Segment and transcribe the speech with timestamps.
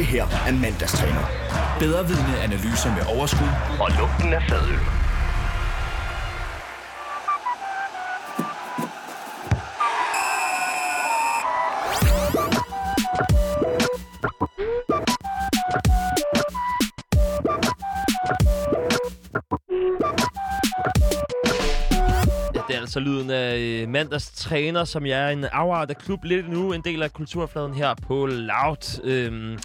[0.00, 1.24] Det her er mandagstræner.
[1.78, 3.48] Bedre vidne analyser med overskud
[3.80, 4.78] Og lugten af fadøl.
[22.54, 25.96] Ja, det er altså lyden af øh, mandags træner, som jeg er en afart af
[25.96, 29.00] klub lidt nu, en del af kulturfladen her på Loud.
[29.04, 29.58] Øhm,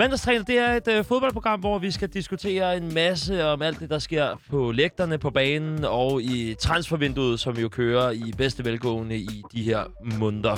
[0.00, 3.90] Mandagstræner, det er et øh, fodboldprogram, hvor vi skal diskutere en masse om alt det,
[3.90, 9.16] der sker på lægterne, på banen og i transfervinduet, som jo kører i bedste velgående
[9.16, 9.84] i de her
[10.18, 10.56] måneder.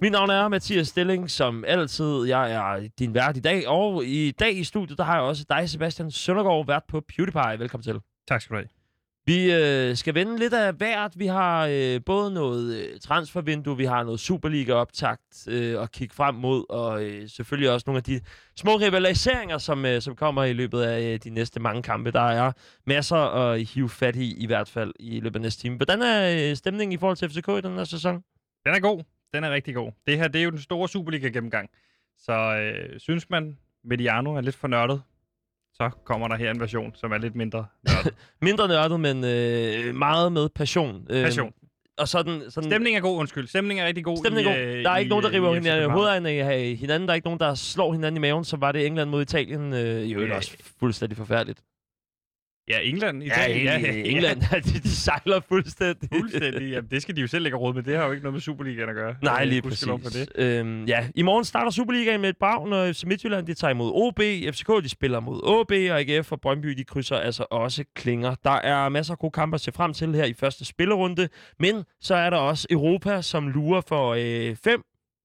[0.00, 2.24] Mit navn er Mathias Stilling, som altid.
[2.24, 5.44] Jeg er din vært i dag, og i dag i studiet, der har jeg også
[5.48, 7.58] dig, Sebastian Søndergaard, vært på PewDiePie.
[7.58, 8.00] Velkommen til.
[8.28, 8.77] Tak skal du have.
[9.28, 11.12] Vi øh, skal vende lidt af hvert.
[11.16, 16.34] Vi har øh, både noget øh, transfervindue, vi har noget Superliga-optakt øh, at kigge frem
[16.34, 18.20] mod, og øh, selvfølgelig også nogle af de
[18.56, 22.10] små rivaliseringer, som, øh, som kommer i løbet af øh, de næste mange kampe.
[22.10, 22.52] Der er
[22.86, 25.76] masser at hive fat i, i hvert fald i løbet af næste time.
[25.76, 28.14] Hvordan er øh, stemningen i forhold til FCK i den her sæson?
[28.66, 29.02] Den er god.
[29.34, 29.92] Den er rigtig god.
[30.06, 31.68] Det her, det er jo den store Superliga-gennemgang.
[32.18, 35.02] Så øh, synes man, Mediano er lidt for nørdet,
[35.82, 38.14] så kommer der her en version, som er lidt mindre nørdet.
[38.42, 41.06] Mindre nørdet, men øh, meget med passion.
[41.10, 41.52] Øh, Passion.
[41.98, 43.46] Og sådan, sådan Stemningen er god, undskyld.
[43.48, 44.16] Stemningen er rigtig god.
[44.16, 44.66] Stemningen er god.
[44.66, 47.08] øh, Der er i, ikke nogen, der øh, river hinanden, hovederne af hinanden.
[47.08, 48.44] Der er ikke nogen, der slår hinanden i maven.
[48.44, 49.72] Så var det England mod Italien.
[49.72, 50.36] Øh, I øvrigt Ja.
[50.36, 51.58] også fuldstændig forfærdeligt.
[52.70, 53.22] Ja, England.
[53.22, 53.64] Italien.
[53.64, 56.08] ja, ja, England, de, de sejler fuldstændig.
[56.20, 56.70] Fuldstændig.
[56.70, 57.82] Jamen, det skal de jo selv lægge råd med.
[57.82, 59.14] Det har jo ikke noget med Superligaen at gøre.
[59.22, 59.88] Nej, Øh, lige præcis.
[59.88, 60.28] For det.
[60.34, 61.08] Øhm, ja.
[61.14, 64.20] I morgen starter Superligaen med et brag, når FC Midtjylland de tager imod OB.
[64.54, 68.34] FCK de spiller mod OB, og AGF og Brøndby de krydser altså også klinger.
[68.44, 71.84] Der er masser af gode kampe at se frem til her i første spillerunde, men
[72.00, 74.14] så er der også Europa, som lurer for
[74.64, 74.82] 5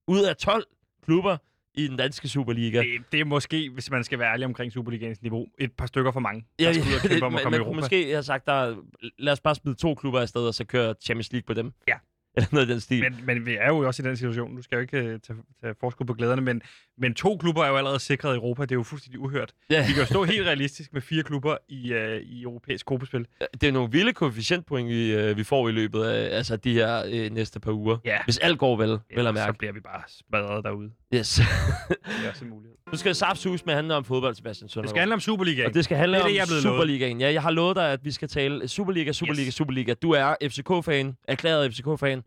[0.07, 0.63] ud af 12
[1.05, 1.37] klubber
[1.75, 2.79] i den danske Superliga.
[2.79, 6.11] Det, det er måske, hvis man skal være ærlig omkring Superligaens niveau, et par stykker
[6.11, 7.79] for mange, Ja, der skal ud og kæmpe om at komme man i Europa.
[7.79, 8.75] måske have sagt, der,
[9.17, 11.71] lad os bare smide to klubber afsted, og så køre Champions League på dem.
[11.87, 11.93] Ja.
[12.37, 13.01] Eller noget den stil.
[13.03, 14.55] Men, men vi er jo også i den situation.
[14.55, 16.61] Nu skal jo ikke uh, tage, tage forskud på glæderne, men,
[16.97, 18.61] men to klubber er jo allerede sikret i Europa.
[18.61, 19.53] Det er jo fuldstændig uhørt.
[19.69, 19.87] ja.
[19.87, 23.25] Vi kan jo stå helt realistisk med fire klubber i, uh, i europæisk gruppespil.
[23.61, 27.03] Det er nogle vilde koefficientpoint, vi, øh, vi får i løbet af altså, de her
[27.11, 27.97] øh, næste par uger.
[28.05, 28.17] Ja.
[28.23, 29.57] Hvis alt går vel, vel at så mærke.
[29.57, 30.91] bliver vi bare smadret derude.
[31.15, 31.41] Yes.
[31.89, 32.77] Det er også en mulighed.
[32.91, 34.89] nu skal Saftsus med handle om fodbold, Sebastian Det Søndergaard.
[34.89, 35.67] skal handle om Superligaen.
[35.67, 36.63] og det skal handle Det er om det, jeg lovet.
[36.63, 37.21] Superligaen.
[37.21, 39.53] Ja, jeg har lovet dig, at vi skal tale Superliga, Superliga, Yes.
[39.53, 39.93] Superliga.
[39.93, 42.21] Du er FCK-fan, erklæret FCK-fan.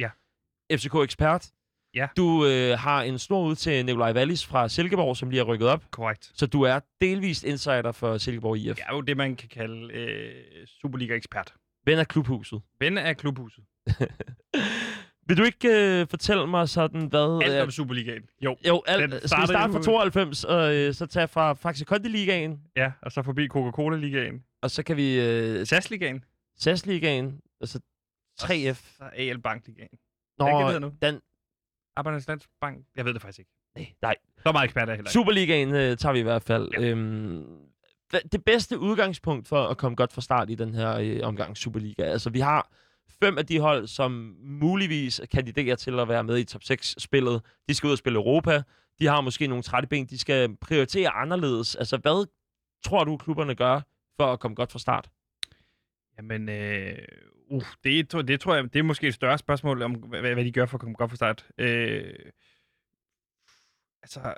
[0.73, 1.47] FCK-ekspert.
[1.95, 2.09] Ja.
[2.17, 5.69] Du øh, har en snor ud til Nikolaj Wallis fra Silkeborg, som lige har rykket
[5.69, 5.83] op.
[5.91, 6.31] Korrekt.
[6.35, 8.79] Så du er delvist insider for Silkeborg IF.
[8.79, 10.35] Jeg er jo det, man kan kalde øh,
[10.67, 11.55] Superliga-ekspert.
[11.87, 12.63] Ven af klubhuset.
[12.81, 13.65] Ven af klubhuset.
[15.29, 15.69] Vil du ikke
[16.01, 17.41] øh, fortælle mig sådan, hvad...
[17.45, 18.23] Alt øh, om Superligaen.
[18.41, 18.57] Jo.
[18.69, 22.93] jo, den skal vi starte fra 92, og øh, så tage fra Faxe Kondi-ligaen, Ja,
[23.03, 24.45] og så forbi Coca-Cola-ligaen.
[24.63, 26.25] og så kan vi øh, SAS-ligaen.
[26.59, 27.81] SAS-ligaen, og så
[28.41, 28.97] 3F.
[28.99, 29.99] Så AL Bank-ligaen.
[30.39, 30.93] Nå, det hedder nu?
[31.03, 31.21] den...
[31.97, 32.87] Arbejdernes Landsbank.
[32.97, 33.51] Jeg ved det faktisk ikke.
[33.77, 34.17] Nej, nej.
[34.47, 35.13] Så meget ekspert er heller ikke.
[35.13, 36.69] Superligaen øh, tager vi i hvert fald.
[36.73, 36.81] Ja.
[36.81, 37.45] Øhm,
[38.33, 42.03] det bedste udgangspunkt for at komme godt fra start i den her øh, omgang Superliga.
[42.03, 42.71] Altså, vi har
[43.23, 47.43] fem af de hold, som muligvis kandiderer til at være med i top 6-spillet.
[47.69, 48.63] De skal ud og spille Europa.
[48.99, 50.07] De har måske nogle trætte ben.
[50.07, 51.75] De skal prioritere anderledes.
[51.75, 52.27] Altså, hvad
[52.85, 53.81] tror du, klubberne gør
[54.17, 55.11] for at komme godt fra start?
[56.19, 56.99] Jamen, øh,
[57.47, 60.53] uh, det, det tror jeg, det er måske et større spørgsmål om, hvad, hvad de
[60.53, 61.47] gør for at komme godt fra start.
[61.59, 62.15] Øh,
[64.03, 64.35] altså,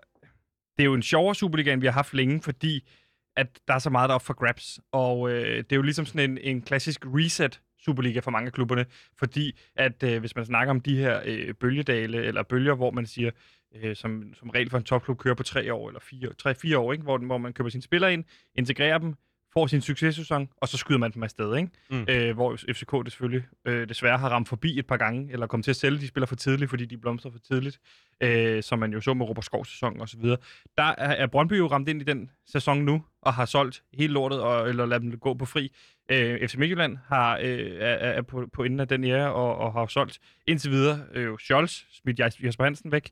[0.77, 2.89] det er jo en sjovere Superliga, end vi har haft længe, fordi
[3.37, 4.81] at der er så meget, der er op for grabs.
[4.93, 8.53] Og øh, det er jo ligesom sådan en, en klassisk reset Superliga for mange af
[8.53, 8.87] klubberne,
[9.19, 13.07] fordi at øh, hvis man snakker om de her øh, bølgedale, eller bølger, hvor man
[13.07, 13.31] siger,
[13.75, 16.79] øh, som, som regel for en topklub kører på tre år, eller fire, tre, fire
[16.79, 17.03] år, ikke?
[17.03, 19.15] Hvor, hvor man køber sine spillere ind, integrerer dem,
[19.53, 21.71] får sin successæson, og så skyder man dem afsted, ikke?
[21.91, 22.07] Mm.
[22.09, 25.65] Øh, hvor FCK det selvfølgelig øh, desværre har ramt forbi et par gange, eller kommet
[25.65, 27.81] til at sælge de spiller for tidligt, fordi de blomstrer for tidligt,
[28.21, 30.37] øh, som man jo så med Robert Skovs sæson og så videre.
[30.79, 34.13] Der er, er Brøndby jo ramt ind i den sæson nu, og har solgt hele
[34.13, 35.73] lortet, og, eller ladet dem gå på fri.
[36.11, 39.73] Øh, FC Midtjylland har, øh, er, er på, på enden af den ære, og, og
[39.73, 43.11] har solgt indtil videre øh, Scholz, smidt Jesper Hansen væk,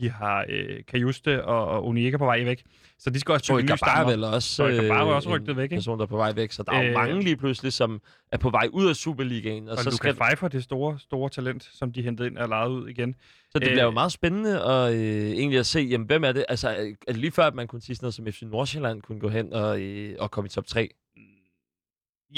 [0.00, 2.64] de har øh, Kajuste og, og Unieka på vej væk.
[2.98, 4.12] Så de skal også Troy søge nye stammer.
[4.12, 5.74] vel også, er øh, også en rygtet væk, ikke?
[5.76, 6.52] person, der er på vej væk.
[6.52, 8.00] Så der er jo Øh, mange lige pludselig, som
[8.32, 9.68] er på vej ud af Superligaen.
[9.68, 12.48] Og, Og så, Lukas skal, Pfeiffer, det store, store talent, som de hentede ind og
[12.48, 13.14] lejet ud igen.
[13.50, 16.32] så det bliver jo øh, meget spændende at, øh, egentlig at se, jamen, hvem er
[16.32, 16.44] det?
[16.48, 19.20] Altså, er det lige før, at man kunne sige sådan noget som FC Nordsjælland kunne
[19.20, 20.88] gå hen og, øh, og komme i top 3?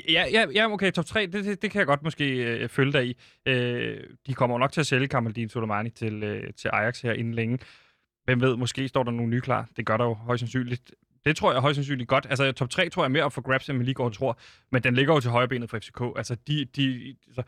[0.09, 2.93] Ja, ja, ja okay, top 3, det, det, det kan jeg godt måske øh, følge
[2.93, 3.17] dig i.
[3.47, 7.13] Øh, de kommer jo nok til at sælge Kamaldin Soleimani til, øh, til Ajax her
[7.13, 7.59] inden længe.
[8.25, 9.69] hvem ved, måske står der nogle nye klar.
[9.77, 10.95] Det gør der jo højst sandsynligt.
[11.25, 12.27] Det tror jeg højst sandsynligt godt.
[12.31, 14.39] Altså, top 3 tror jeg mere op for grabs, end vi lige går og tror.
[14.73, 16.01] Men den ligger jo til højre benet for FCK.
[16.17, 17.43] Altså, de, de, altså,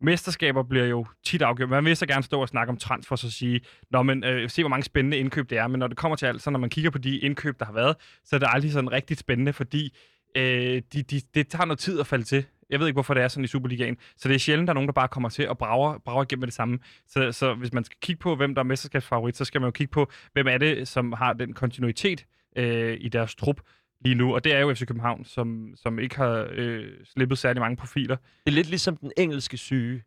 [0.00, 1.68] mesterskaber bliver jo tit afgjort.
[1.68, 3.60] Man vil så gerne stå og snakke om transfer, så sige,
[3.90, 5.66] Nå, men, øh, se hvor mange spændende indkøb det er.
[5.68, 7.72] Men når det kommer til alt, så når man kigger på de indkøb, der har
[7.72, 9.96] været, så er det aldrig sådan rigtig spændende, fordi
[10.34, 12.44] øh, de, de, det tager noget tid at falde til.
[12.70, 13.96] Jeg ved ikke, hvorfor det er sådan i Superligaen.
[14.16, 16.40] Så det er sjældent, der er nogen, der bare kommer til og brager, brager igennem
[16.40, 16.78] med det samme.
[17.08, 19.72] Så, så hvis man skal kigge på, hvem der er mesterskabsfavorit, så skal man jo
[19.72, 22.26] kigge på, hvem er det, som har den kontinuitet
[22.56, 23.60] øh, i deres trup
[24.04, 24.34] lige nu.
[24.34, 28.16] Og det er jo FC København, som, som ikke har øh, slippet særlig mange profiler.
[28.16, 30.02] Det er lidt ligesom den engelske syge.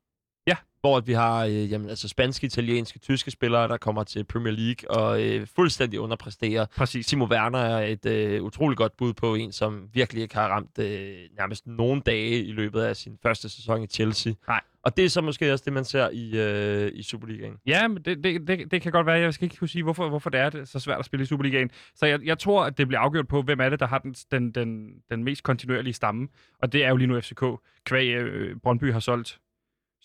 [0.47, 0.55] Ja.
[0.81, 4.53] Hvor at vi har øh, jamen, altså spanske, italienske, tyske spillere, der kommer til Premier
[4.53, 6.65] League og øh, fuldstændig underpræsterer.
[6.77, 7.07] Præcis.
[7.07, 10.79] Timo Werner er et øh, utroligt godt bud på en, som virkelig ikke har ramt
[10.79, 14.33] øh, nærmest nogen dage i løbet af sin første sæson i Chelsea.
[14.47, 14.61] Nej.
[14.83, 17.53] Og det er så måske også det, man ser i, øh, i Superligaen.
[17.65, 19.19] Ja, men det, det, det, det kan godt være.
[19.19, 21.25] Jeg skal ikke kunne sige, hvorfor, hvorfor det er det så svært at spille i
[21.25, 21.71] Superligaen.
[21.95, 24.15] Så jeg, jeg tror, at det bliver afgjort på, hvem er det, der har den,
[24.31, 26.27] den, den, den mest kontinuerlige stamme.
[26.61, 27.43] Og det er jo lige nu FCK.
[27.85, 29.39] Kvæg øh, Brøndby har solgt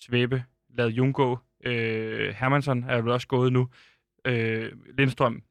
[0.00, 1.38] Svæbe, lavet Jung gå.
[1.64, 3.68] Øh, Hermansson er jo også gået nu.
[4.24, 5.42] Øh, Lindstrøm,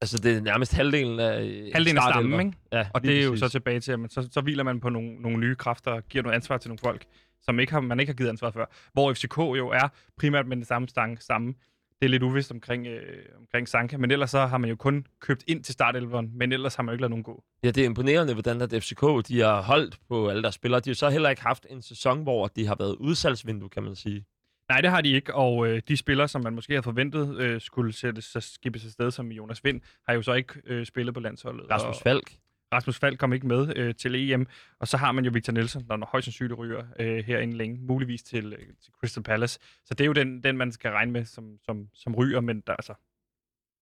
[0.00, 2.58] Altså, det er nærmest halvdelen af øh, halvdelen af stammen, ikke?
[2.72, 3.40] Ja, Og det er jo præcis.
[3.40, 6.08] så tilbage til, at man, så, så hviler man på nogle, nogle nye kræfter og
[6.08, 7.04] giver noget ansvar til nogle folk,
[7.42, 8.66] som ikke har, man ikke har givet ansvar før.
[8.92, 11.54] Hvor FCK jo er primært med den samme stang samme.
[12.00, 15.06] Det er lidt uvist omkring, øh, omkring Sanka, men ellers så har man jo kun
[15.20, 17.44] købt ind til startelveren, men ellers har man jo ikke lavet nogen gå.
[17.62, 20.80] Ja, det er imponerende, hvordan at FCK de har holdt på alle deres spillere.
[20.80, 23.96] De har så heller ikke haft en sæson, hvor de har været udsalgsvindue, kan man
[23.96, 24.24] sige.
[24.68, 27.60] Nej, det har de ikke, og øh, de spillere, som man måske havde forventet øh,
[27.60, 31.20] skulle sættes, så skibes afsted, som Jonas Vind, har jo så ikke øh, spillet på
[31.20, 31.70] landsholdet.
[31.70, 32.32] Rasmus Falk.
[32.76, 34.46] Rasmus Falk kom ikke med øh, til EM,
[34.78, 38.22] og så har man jo Victor Nielsen, der højst sandsynligt ryger øh, herinde længe, muligvis
[38.22, 39.58] til, øh, til Crystal Palace.
[39.84, 42.60] Så det er jo den, den man skal regne med, som, som, som ryger, men
[42.66, 42.94] der, altså,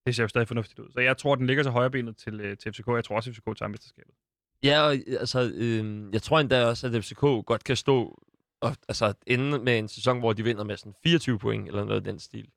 [0.07, 0.91] det ser jo stadig fornuftigt ud.
[0.93, 2.87] Så jeg tror, den ligger til højre benet til, øh, til FCK.
[2.89, 4.15] Jeg tror også, FCK tager mesterskabet.
[4.63, 8.23] Ja, og, altså, øh, jeg tror endda også, at FCK godt kan stå
[8.61, 11.97] og altså, ende med en sæson, hvor de vinder med sådan 24 point, eller noget
[11.97, 12.49] af den stil.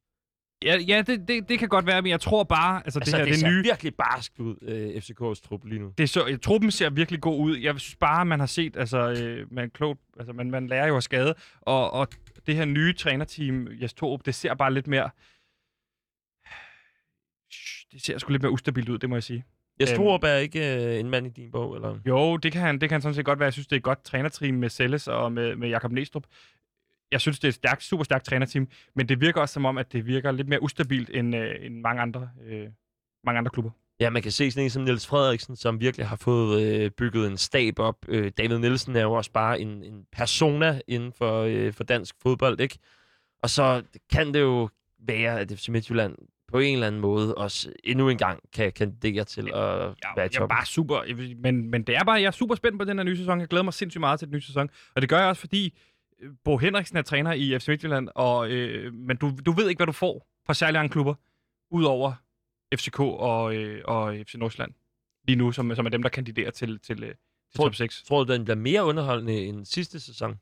[0.63, 3.17] Ja, ja det, det, det kan godt være, men jeg tror bare, altså, Altså, det
[3.19, 3.63] her det, det, ser nye...
[3.63, 5.93] virkelig barskt ud, øh, FCK's trup lige nu.
[5.97, 7.57] Det så, truppen ser virkelig god ud.
[7.57, 10.95] Jeg synes bare, man har set, altså, øh, man, klogt, altså man, man lærer jo
[10.95, 12.07] af skade, og, og
[12.47, 15.09] det her nye trænerteam, Jes Torup, det ser bare lidt mere...
[17.91, 19.43] Det ser sgu lidt mere ustabilt ud, det må jeg sige.
[19.79, 19.95] Jeg Øhm.
[19.97, 21.99] tror er ikke øh, en mand i din bog, eller?
[22.07, 23.45] Jo, det kan han, det kan han sådan set godt være.
[23.45, 26.23] Jeg synes, det er et godt trænerteam med Selles og med, med Jakob Næstrup.
[27.11, 29.77] Jeg synes, det er et stærkt, super stærkt trænerteam, men det virker også som om,
[29.77, 32.67] at det virker lidt mere ustabilt end, øh, end mange, andre, øh,
[33.23, 33.71] mange andre klubber.
[33.99, 37.27] Ja, man kan se sådan en som Niels Frederiksen, som virkelig har fået øh, bygget
[37.27, 38.05] en stab op.
[38.07, 42.15] Øh, David Nielsen er jo også bare en, en persona inden for, øh, for dansk
[42.21, 42.77] fodbold, ikke?
[43.43, 44.69] Og så kan det jo
[45.07, 46.15] være, at FC Midtjylland
[46.47, 50.25] på en eller anden måde også endnu en gang kan kandidere til at Jeg, være
[50.25, 52.85] i jeg er bare super, men, men det er bare, jeg er super spændt på
[52.85, 53.39] den her nye sæson.
[53.39, 54.69] Jeg glæder mig sindssygt meget til den nye sæson.
[54.95, 55.77] Og det gør jeg også, fordi
[56.43, 59.87] Bo Henriksen er træner i FC Midtjylland, og, øh, men du, du ved ikke, hvad
[59.87, 61.13] du får fra særlige andre klubber,
[61.71, 62.13] udover
[62.75, 64.71] FCK og, øh, og FC Nordsjælland
[65.27, 67.17] lige nu, som, som er dem, der kandiderer til, til, øh, til
[67.55, 68.03] Tror- top 6.
[68.03, 70.39] Tror du, den bliver mere underholdende end sidste sæson?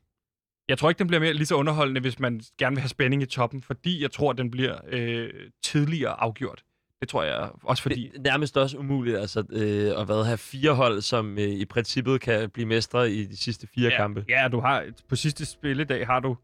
[0.68, 3.22] Jeg tror ikke, den bliver mere, lige så underholdende, hvis man gerne vil have spænding
[3.22, 6.64] i toppen, fordi jeg tror, den bliver øh, tidligere afgjort.
[7.00, 8.08] Det tror jeg også, fordi...
[8.08, 11.64] Det er nærmest også umuligt altså, øh, at hvad, have fire hold, som øh, i
[11.64, 14.24] princippet kan blive mestre i de sidste fire ja, kampe.
[14.28, 16.36] Ja, du har, på sidste spilledag har du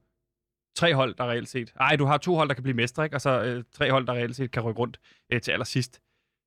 [0.76, 1.72] tre hold, der reelt set...
[1.78, 3.16] Nej, du har to hold, der kan blive mestre, ikke?
[3.16, 5.00] og så øh, tre hold, der reelt set kan rykke rundt
[5.32, 6.00] øh, til allersidst.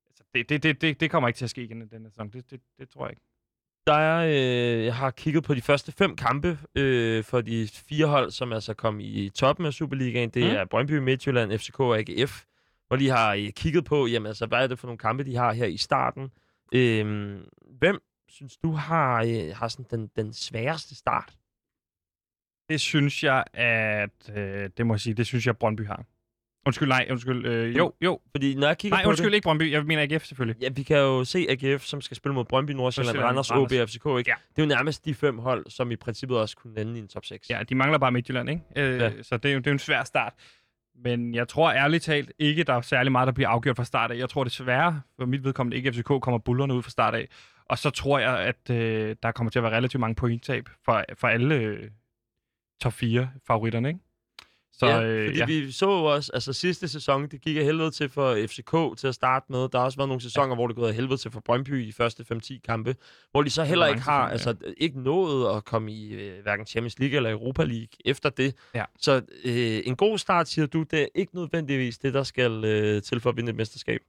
[0.08, 2.28] Altså, det, det, det, det, det kommer ikke til at ske igen i denne sæson.
[2.30, 3.22] Det, det, det tror jeg ikke.
[3.86, 4.26] Der er,
[4.78, 8.52] øh, jeg har kigget på de første fem kampe øh, for de fire hold, som
[8.52, 10.30] altså kom i toppen af Superligaen.
[10.30, 10.48] Det Mm.
[10.56, 12.44] er Brøndby, Midtjylland, FCK og AGF.
[12.88, 15.36] Hvor de har øh, kigget på, jamen, altså, hvad er det for nogle kampe, de
[15.36, 16.30] har her i starten.
[16.74, 17.36] Øh,
[17.78, 21.36] hvem synes du har, øh, har sådan den, den sværeste start?
[22.68, 24.30] Det synes jeg, at...
[24.36, 26.04] Øh, det må jeg sige, det synes jeg, Brøndby har.
[26.66, 27.46] Undskyld, nej, undskyld.
[27.46, 28.20] Øh, jo, jo.
[28.30, 29.72] Fordi når jeg kigger Nej, på undskyld, det, ikke Brøndby.
[29.72, 30.62] Jeg mener AGF selvfølgelig.
[30.62, 33.88] ja, vi kan jo se AGF, som skal spille mod Brøndby, Nordsjælland, Randers, OB og
[33.88, 34.06] FCK.
[34.06, 34.30] Ikke?
[34.30, 34.34] Ja.
[34.56, 37.08] Det er jo nærmest de fem hold, som i princippet også kunne ende i en
[37.08, 37.50] top 6.
[37.50, 38.62] Ja, de mangler bare Midtjylland, ikke?
[38.76, 39.22] Øh, ja.
[39.22, 40.32] Så det er, jo, det er jo en svær start.
[41.04, 44.10] Men jeg tror ærligt talt ikke, der er særlig meget, der bliver afgjort fra start
[44.10, 44.18] af.
[44.18, 47.28] Jeg tror desværre, for mit vedkommende ikke FCK, kommer bullerne ud fra start af.
[47.64, 51.04] Og så tror jeg, at øh, der kommer til at være relativt mange pointtab for,
[51.18, 51.90] for alle øh,
[52.80, 54.00] top 4 favoritterne, ikke?
[54.78, 55.46] Så ja, øh, fordi ja.
[55.46, 59.06] vi så jo også, altså sidste sæson, det gik af helvede til for FCK til
[59.08, 59.58] at starte med.
[59.68, 61.92] Der har også været nogle sæsoner, hvor det gået af helvede til for Brøndby i
[61.92, 62.96] første 5-10 kampe,
[63.30, 66.98] hvor de så heller ikke har, altså ikke nået at komme i øh, hverken Champions
[66.98, 68.54] League eller Europa League efter det.
[68.74, 68.84] Ja.
[68.98, 73.02] Så øh, en god start, siger du, det er ikke nødvendigvis det, der skal øh,
[73.02, 74.00] til for at vinde et mesterskab.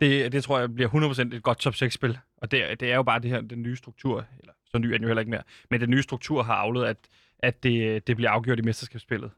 [0.00, 0.90] Det, det tror jeg bliver
[1.30, 2.18] 100% et godt top 6-spil.
[2.36, 4.92] Og det, det er jo bare det her, den nye struktur, eller så ny er
[4.92, 6.96] den jo heller ikke mere, men den nye struktur har afledt, at,
[7.38, 9.30] at det, det bliver afgjort i mesterskabsspillet.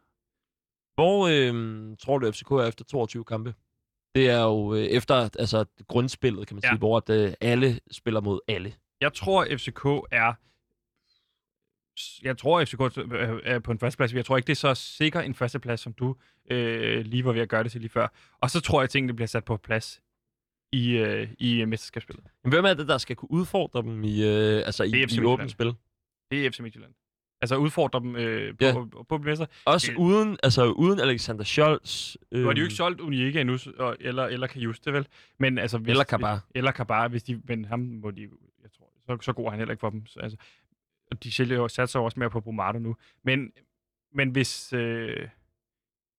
[0.94, 3.54] Hvor øh, tror du, FCK er efter 22 kampe?
[4.14, 6.68] Det er jo øh, efter altså, grundspillet, kan man Ja.
[6.68, 8.74] sige, hvor at, øh, alle spiller mod alle.
[9.00, 10.32] Jeg tror, FCK er...
[12.22, 14.14] Jeg tror, FCK er- er på en førsteplads.
[14.14, 16.16] Jeg tror ikke, det er så sikker en førsteplads, som du
[16.50, 18.08] øh, lige var ved at gøre det til lige før.
[18.40, 20.02] Og så tror jeg, at tingene bliver sat på plads
[20.72, 22.24] i, øh, i mesterskabsspillet.
[22.44, 25.50] Men hvem er det, der skal kunne udfordre dem i, øh, altså i, i åbent
[25.50, 25.74] spil?
[26.30, 26.94] Det er FC Midtjylland.
[27.44, 28.66] Altså udfordre dem øh, på, Ja.
[28.66, 28.72] ja.
[28.84, 29.46] på, på mester.
[29.64, 32.16] Også Det- uden, altså, uden Alexander Scholz.
[32.32, 35.06] Øh, Nu har de jo ikke solgt Unique endnu, og, eller, eller Kajuste, vel?
[35.38, 36.44] Men altså, hvis, Eller Kabar.
[36.54, 38.22] Eller Kabar, hvis de, men ham må de,
[38.62, 40.06] jeg tror, så, så god er han heller ikke for dem.
[40.06, 40.36] Så, altså,
[41.10, 42.96] og de sælger jo, satser jo også mere på Brumado nu.
[43.24, 43.52] Men,
[44.14, 45.28] men hvis, øh,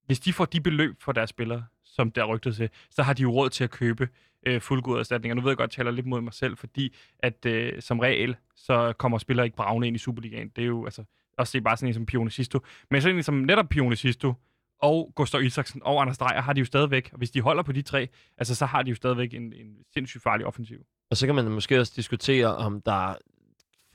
[0.05, 3.13] hvis de får de beløb for deres spillere, som der er rygtet til, så har
[3.13, 4.09] de jo råd til at købe
[4.45, 5.35] øh, fuldgode erstatninger.
[5.35, 7.99] Nu ved jeg godt, at jeg taler lidt mod mig selv, fordi at øh, som
[7.99, 10.51] regel, så kommer spillere ikke bravende ind i Superligaen.
[10.55, 11.03] Det er jo altså,
[11.37, 12.59] også det er bare sådan en som Pione Sisto.
[12.91, 14.33] Men sådan en som netop Pione Sisto,
[14.79, 17.71] og Gustav Isaksen og Anders Dreyer har de jo stadigvæk, og hvis de holder på
[17.71, 20.77] de tre, altså så har de jo stadigvæk en, en sindssygt farlig offensiv.
[21.11, 23.15] Og så kan man måske også diskutere, om der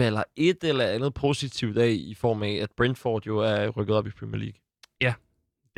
[0.00, 4.06] falder et eller andet positivt af, i form af, at Brentford jo er rykket op
[4.06, 4.60] i Premier League.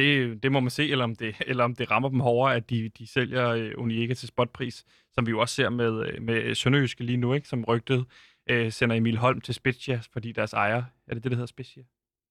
[0.03, 2.71] Det, det må man se, eller om det, eller om det rammer dem hårdere, at
[2.71, 7.05] de, de sælger øh, til spotpris, som vi jo også ser med, øh, med Sønderjyske
[7.05, 7.49] lige nu, ikke?
[7.49, 8.05] som rygtet
[8.51, 11.83] øh, sender Emil Holm til Spezia, fordi deres ejer, er det det, der hedder Spezia?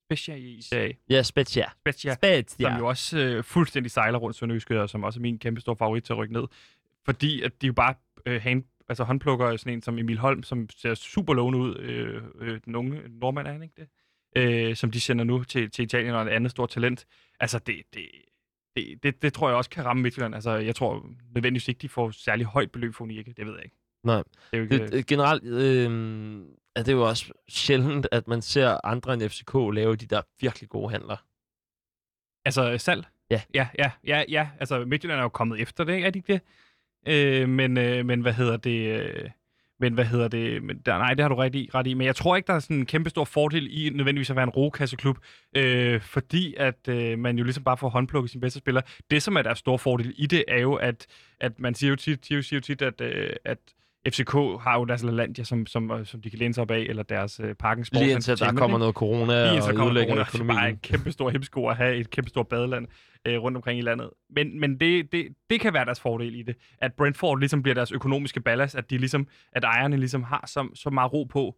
[0.08, 0.92] Spezia i A.
[1.10, 1.66] Ja, Spezia.
[1.82, 2.70] Spezia, Spezia.
[2.70, 5.76] som jo også øh, fuldstændig sejler rundt Sønderjyske, og som også er min kæmpe store
[5.76, 6.44] favorit til at rykke ned.
[7.06, 7.94] Fordi at de jo bare
[8.26, 11.78] øh, hand, altså håndplukker sådan en som Emil Holm, som ser super lovende ud.
[11.78, 13.88] Øh, øh, den unge nordmand er han ikke det?
[14.36, 17.06] Øh, som de sender nu til, til Italien og et andet stort talent.
[17.40, 18.06] Altså det, det,
[18.76, 20.36] det, det, det tror jeg også kan ramme Midtjylland.
[20.36, 23.34] Altså jeg tror nødvendigvis ikke, de får særlig højt beløb for Unique.
[23.38, 23.76] Det ved jeg ikke.
[24.04, 24.24] Nej.
[24.24, 26.42] Det er jo ikke, Det, det, generelt øh,
[26.76, 30.70] er det jo også sjældent, at man ser andre end FCK lave de der virkelig
[30.70, 31.26] gode handler.
[32.46, 33.06] Altså salg?
[33.30, 33.42] Ja.
[33.54, 34.50] Ja, ja, ja, ja.
[34.60, 36.08] Altså Midtjylland er jo kommet efter det, ikke?
[36.08, 36.42] er de ikke det?
[37.08, 39.02] Øh, men, øh, men hvad hedder det...
[39.02, 39.30] Øh,
[39.82, 40.64] men hvad hedder det?
[40.64, 41.94] Men der, nej, det har du ret i, ret i.
[41.94, 44.44] Men jeg tror ikke, der er sådan en kæmpe stor fordel i nødvendigvis at være
[44.44, 45.18] en rokasseklub,
[45.58, 48.84] øh, fordi at øh, man jo ligesom bare får håndplukket sine bedste spillere.
[49.12, 51.08] Det, som er der store fordel i det, er jo, at,
[51.40, 53.58] at man siger jo tit, siger jo, siger jo tit at, øh, at
[54.08, 57.04] FCK har jo deres LaLandia, som, som, som de kan læne sig op af, eller
[57.04, 60.48] deres øh, Parken Sports Lige indtil der kommer noget corona Lige og ødelægger corona, som
[60.48, 60.74] bare er økonomien.
[60.74, 62.88] en kæmpe stor hemsko at have et kæmpe stort badeland
[63.28, 64.10] øh, rundt omkring i landet.
[64.30, 67.76] Men, men det, det, det kan være deres fordel i det, at Brentford ligesom bliver
[67.76, 71.56] deres økonomiske ballast, at, de ligesom, at ejerne ligesom har så, så meget ro på,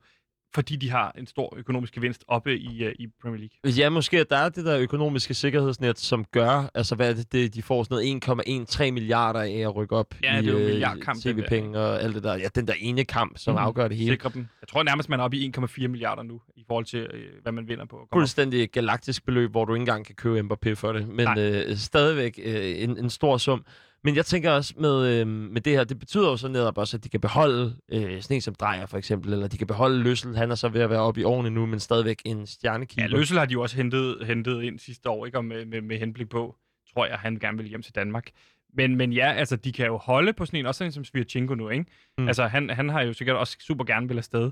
[0.55, 3.81] fordi de har en stor økonomisk gevinst oppe i, uh, i Premier League.
[3.83, 7.53] Ja, måske der er det der økonomiske sikkerhedsnet, som gør, altså hvad er det, det
[7.55, 12.01] de får sådan noget 1,13 milliarder af at rykke op Ja, i der, tv-penge og
[12.01, 12.35] alt det der.
[12.35, 13.63] Ja, den der ene kamp, som Mhm.
[13.63, 14.11] afgør det hele.
[14.11, 14.47] Sikre dem.
[14.61, 17.51] Jeg tror nærmest, man er oppe i 1,4 milliarder nu, i forhold til, øh, hvad
[17.51, 18.07] man vinder på.
[18.13, 21.07] Fuldstændig galaktisk beløb, hvor du ikke engang kan købe Mbappé for det.
[21.07, 23.65] Men øh, stadigvæk øh, en, en stor sum.
[24.03, 26.97] Men jeg tænker også med, øh, med det her, det betyder jo så netop også,
[26.97, 30.03] at de kan beholde øh, sådan en som Drejer for eksempel, eller de kan beholde
[30.03, 30.35] Løssel.
[30.35, 33.03] Han er så ved at være oppe i årene nu, men stadigvæk en stjernekeeper.
[33.03, 35.37] Ja, Løssel har de jo også hentet, hentet ind sidste år, ikke?
[35.37, 36.55] Og med, med, med henblik på,
[36.93, 38.29] tror jeg, han gerne vil hjem til Danmark.
[38.73, 41.05] Men, men ja, altså, de kan jo holde på sådan en, også sådan en som
[41.05, 41.85] Svirchenko nu, ikke?
[42.17, 42.27] Mm.
[42.27, 44.51] Altså, han, han har jo sikkert også super gerne vil afsted.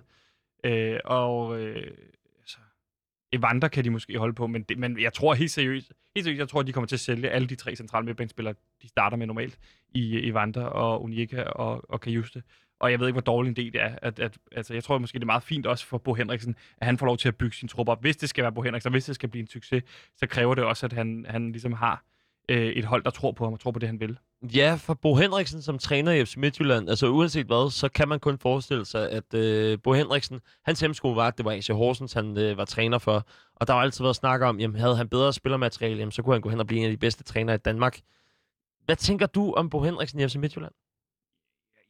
[0.63, 1.91] Øh, og øh,
[3.31, 6.39] Evander kan de måske holde på, men, det, men jeg tror helt seriøst, helt seriøst,
[6.39, 9.17] jeg tror, at de kommer til at sælge alle de tre centrale midtbanespillere, de starter
[9.17, 9.59] med normalt,
[9.93, 12.43] i Evander og Unika og, og Kajuste.
[12.79, 13.95] Og jeg ved ikke, hvor dårlig en del det er.
[14.01, 16.85] At, at, altså, jeg tror måske, det er meget fint også for Bo Henriksen, at
[16.85, 18.01] han får lov til at bygge sin trup op.
[18.01, 19.83] Hvis det skal være Bo Henriksen, og hvis det skal blive en succes,
[20.15, 22.03] så kræver det også, at han, han ligesom har
[22.49, 24.17] øh, et hold, der tror på ham og tror på det, han vil.
[24.43, 28.19] Ja, for Bo Henriksen som træner i FC Midtjylland, altså uanset hvad, så kan man
[28.19, 32.13] kun forestille sig, at øh, Bo Henriksen, hans hemsko var, at det var AC Horsens,
[32.13, 33.27] han øh, var træner for.
[33.55, 36.35] Og der har altid været snak om, jamen havde han bedre spillermateriale, jamen, så kunne
[36.35, 37.99] han gå hen og blive en af de bedste trænere i Danmark.
[38.85, 40.73] Hvad tænker du om Bo Henriksen i FC Midtjylland?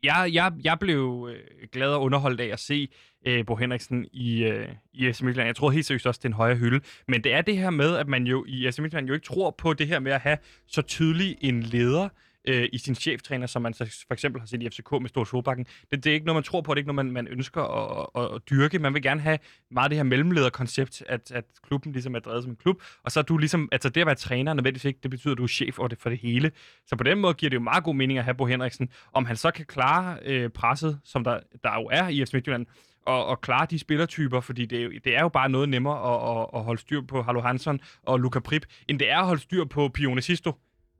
[0.03, 2.87] jeg, jeg, jeg blev øh, glad og underholdt af at se
[3.25, 5.47] øh, Bo Henriksen i, øh, i FC Midtjylland.
[5.47, 6.81] Jeg tror helt seriøst også, det er en højere hylde.
[7.07, 9.51] Men det er det her med, at man jo i FC Midtjylland jo ikke tror
[9.57, 12.09] på det her med at have så tydelig en leder,
[12.47, 15.23] øh, i sin cheftræner, som man så for eksempel har set i FCK med Stor
[15.23, 15.65] Solbakken.
[15.91, 17.61] Det, det er ikke noget, man tror på, det er ikke noget, man, man ønsker
[17.61, 18.79] at, at, at dyrke.
[18.79, 19.39] Man vil gerne have
[19.71, 23.19] meget det her mellemlederkoncept, at, at klubben ligesom er drevet som en klub, og så
[23.19, 25.47] er du ligesom, altså det at være træner nødvendigvis ikke, det betyder, at du er
[25.47, 26.51] chef for det, for det hele.
[26.87, 28.89] Så på den måde giver det jo meget god mening at have Bo Henriksen.
[29.13, 32.65] Om han så kan klare øh, presset, som der, der jo er i FC Midtjylland,
[33.05, 35.97] og, og klare de spillertyper, fordi det er, jo, det er jo bare noget nemmere
[36.13, 39.25] at, at, at holde styr på Harlo Hansson og Luca Prip, end det er at
[39.25, 40.51] holde styr på Pionicisto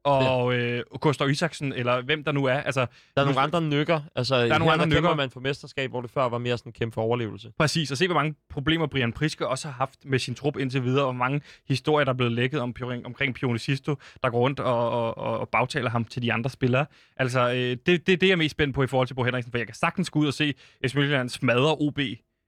[0.03, 0.60] og ja.
[0.60, 2.53] øh, Gustav Isaksen, eller hvem der nu er.
[2.53, 4.01] Altså, Der er nogle andre nykker.
[4.15, 5.15] Altså, der er nogle andre nykker.
[5.15, 7.51] man for mesterskab, hvor det før var mere sådan kæmpe for overlevelse.
[7.60, 10.84] Præcis, og se hvor mange problemer Brian Priske også har haft med sin trup indtil
[10.84, 14.60] videre, og hvor mange historier, der er blevet lækket om, omkring Pionicisto, der går rundt
[14.60, 16.86] og, og, og, og bagtaler ham til de andre spillere.
[17.17, 19.51] Altså, øh, det, det, det er jeg mest spændt på i forhold til Bo Henriksen,
[19.51, 20.53] for jeg kan sagtens gå ud og se
[20.86, 22.00] FC Midtjylland smadre OB,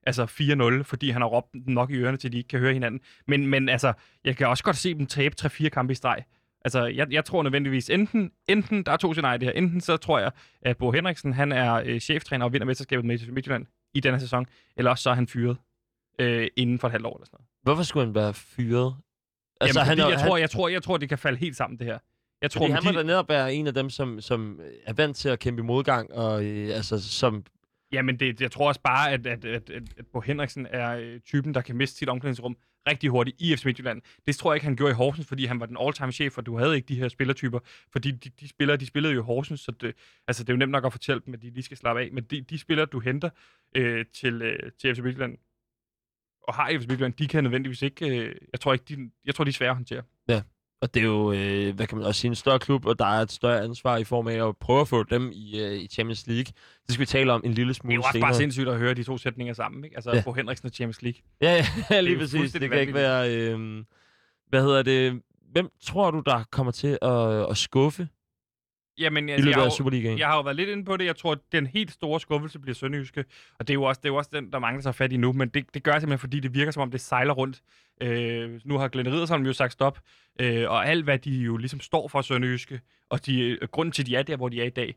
[0.05, 0.23] altså
[0.79, 3.01] 4-0, fordi han har råbt nok i ørerne, til de ikke kan høre hinanden.
[3.27, 3.93] Men, men altså,
[4.25, 6.23] jeg kan også godt se dem tabe 3-4 kampe i streg.
[6.65, 9.53] Altså, jeg, jeg tror nødvendigvis, enten, enten der er to scenarier i det her.
[9.53, 13.31] Enten så tror jeg, at Bo Henriksen, han er øh, cheftræner og vinder mesterskabet med
[13.31, 14.45] Midtjylland i denne sæson,
[14.77, 15.57] eller også så er han fyret
[16.19, 17.47] øh, inden for et halvt år eller sådan noget.
[17.63, 18.95] Hvorfor skulle han være fyret?
[19.61, 21.55] Altså, Jamen, han, er- jeg, han, tror, jeg, tror, jeg tror, det kan falde helt
[21.55, 21.97] sammen, det her.
[22.41, 24.93] Jeg tror, fordi han må de, da netop være en af dem, som, som er
[24.93, 27.45] vant til at kæmpe i modgang, og øh, altså, som
[27.91, 31.19] Jamen, det, jeg tror også bare, at, at, at, at, at Bo Henriksen er øh,
[31.19, 34.01] typen, der kan miste sit omklædningsrum rigtig hurtigt i FC Midtjylland.
[34.27, 36.45] Det tror jeg ikke, han gjorde i Horsens, fordi han var den all-time chef, og
[36.45, 37.59] du havde ikke de her spillertyper.
[37.91, 39.95] Fordi de, de spillere, de spillede jo i Horsens, så det,
[40.27, 42.09] altså, det er jo nemt nok at fortælle dem, at de lige skal slappe af.
[42.11, 43.29] Men de, de spillere, du henter
[43.75, 45.37] øh, til, øh, til FC Midtjylland,
[46.47, 48.19] og har i FC Midtjylland, de kan nødvendigvis ikke...
[48.19, 50.03] Øh, jeg, tror ikke de, jeg tror, de er svære at håndtere.
[50.83, 53.05] Og det er jo, øh, hvad kan man også sige, en større klub, og der
[53.05, 55.87] er et større ansvar i form af at prøve at få dem i, øh, i
[55.87, 56.43] Champions League.
[56.43, 58.27] Det skal vi tale om en lille Det smule er jo også senere.
[58.27, 59.95] bare sindssygt at høre de to sætninger sammen, ikke?
[59.95, 60.21] Altså, Ja.
[60.25, 61.21] Bo Henriksen og Champions League.
[61.41, 62.51] Ja, ja lige jo præcis.
[62.51, 63.35] Det kan ikke være...
[63.37, 63.83] Øh,
[64.49, 65.21] hvad hedder det?
[65.51, 68.07] Hvem tror du, der kommer til at, at skuffe
[68.97, 70.19] Jamen, i altså, løbet jeg, af Superligaen?
[70.19, 71.05] jeg har jo været lidt inde på det.
[71.05, 73.25] Jeg tror, at den helt store skuffelse bliver Sønderjyske.
[73.59, 75.17] Og det er jo også, det er jo også den, der mangler sig fat i
[75.17, 75.33] nu.
[75.33, 77.61] Men det, det gør jeg simpelthen, fordi det virker som om, det sejler rundt.
[78.01, 79.99] Øh, nu har Glenn Riddersholm jo sagt stop.
[80.39, 84.03] Øh, og alt, hvad de jo ligesom står for Sønderjyske, og de, øh, grunden til,
[84.03, 84.95] at de er der, hvor de er i dag,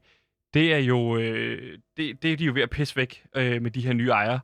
[0.55, 3.71] det er jo, øh, det, det er de jo ved at pisse væk øh, med
[3.71, 4.41] de her nye ejere.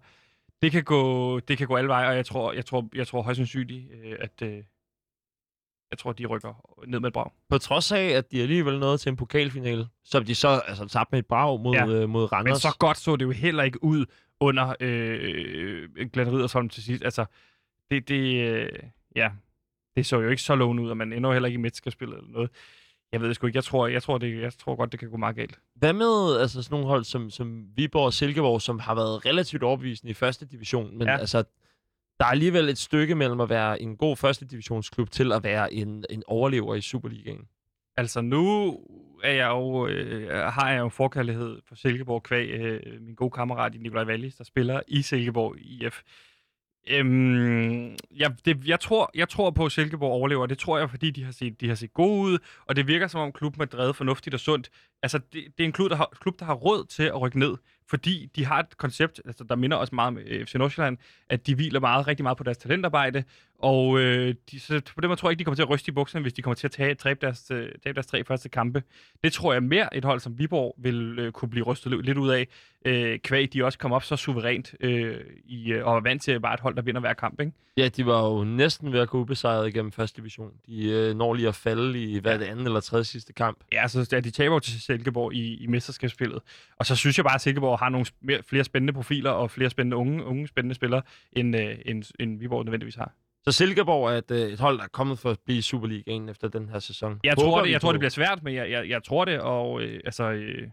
[0.62, 3.22] Det kan gå, det kan gå alle veje, og jeg tror, jeg tror, jeg tror
[3.22, 4.62] højst sandsynligt, øh, at øh,
[5.92, 7.30] jeg tror, de rykker ned med et brag.
[7.48, 11.08] På trods af, at de alligevel nåede til en pokalfinale, som de så altså, tabte
[11.12, 11.86] med et brag mod, Ja.
[11.86, 12.62] øh, mod Men Randers.
[12.62, 14.06] så godt så det jo heller ikke ud
[14.40, 17.04] under øh, Glenn Riddersholm til sidst.
[17.04, 17.24] Altså,
[17.90, 18.68] det, det, øh,
[19.16, 19.30] ja,
[19.96, 22.16] det så jo ikke så lovende ud, og man ender jo heller ikke i mesterskabsspillet
[22.18, 22.50] eller noget.
[23.12, 23.56] Jeg ved det sgu ikke.
[23.56, 25.58] Jeg tror, jeg tror, det, jeg tror godt, det kan gå meget galt.
[25.74, 29.62] Hvad med altså, sådan nogle hold som, som Viborg og Silkeborg, som har været relativt
[29.62, 31.08] overbevisende i første division, men.
[31.08, 31.16] Ja.
[31.16, 31.44] altså,
[32.18, 35.72] der er alligevel et stykke mellem at være en god første divisionsklub til at være
[35.72, 37.48] en, en overlever i Superligaen.
[37.96, 38.76] Altså, nu
[39.24, 43.80] er jeg jo, øh, har jeg jo forkærlighed for Silkeborg kvæg øh, min gode kammerat
[43.80, 46.02] Nikolaj Wallis, der spiller i Silkeborg IF.
[46.90, 50.46] Øhm, jeg, det, jeg, tror, jeg tror på, at Silkeborg overlever.
[50.46, 53.06] Det tror jeg, fordi de har set, de har set gode ud, og det virker
[53.06, 54.70] som om klubben er drevet fornuftigt og sundt.
[55.02, 57.38] Altså, det, det er en klub der, har, klub, der har råd til at rykke
[57.38, 57.56] ned,
[57.90, 61.46] fordi de har et koncept, altså, der minder også meget om øh, FC Nordsjælland, at
[61.46, 63.24] de hviler meget, rigtig meget på deres talentarbejde,
[63.58, 65.88] og øh, de, så på den måde tror jeg ikke, de kommer til at ryste
[65.88, 68.48] i bukserne, hvis de kommer til at tage, tabe, deres, øh, tabe deres tre første
[68.48, 68.82] kampe.
[69.24, 72.30] Det tror jeg mere et hold som Viborg vil øh, kunne blive rystet lidt ud
[72.30, 72.48] af,
[72.84, 76.40] øh, kvæg de også kom op så suverænt øh, i, øh, og er vant til
[76.40, 77.40] bare et hold, der vinder hver kamp.
[77.40, 77.52] Ikke?
[77.76, 80.50] Ja, de var jo næsten ved at gå ubesejret igennem første division.
[80.66, 83.58] De øh, når lige at falde i hvad er det anden eller tredje sidste kamp.
[83.72, 86.42] Ja, så ja, de taber jo til Silkeborg i, i mesterskabsspillet.
[86.76, 89.70] Og så synes jeg bare, at Silkeborg har nogle mere, flere spændende profiler og flere
[89.70, 93.12] spændende unge, unge spændende spillere, end, øh, end, end Viborg nødvendigvis har.
[93.44, 96.48] Så Silkeborg er et, øh, et hold, der er kommet for at blive Superligaen efter
[96.48, 97.20] den her sæson.
[97.24, 99.40] Jeg Håber tror, det, jeg tror, det bliver svært, men jeg, jeg, jeg tror det,
[99.40, 100.68] og øh, altså, øh,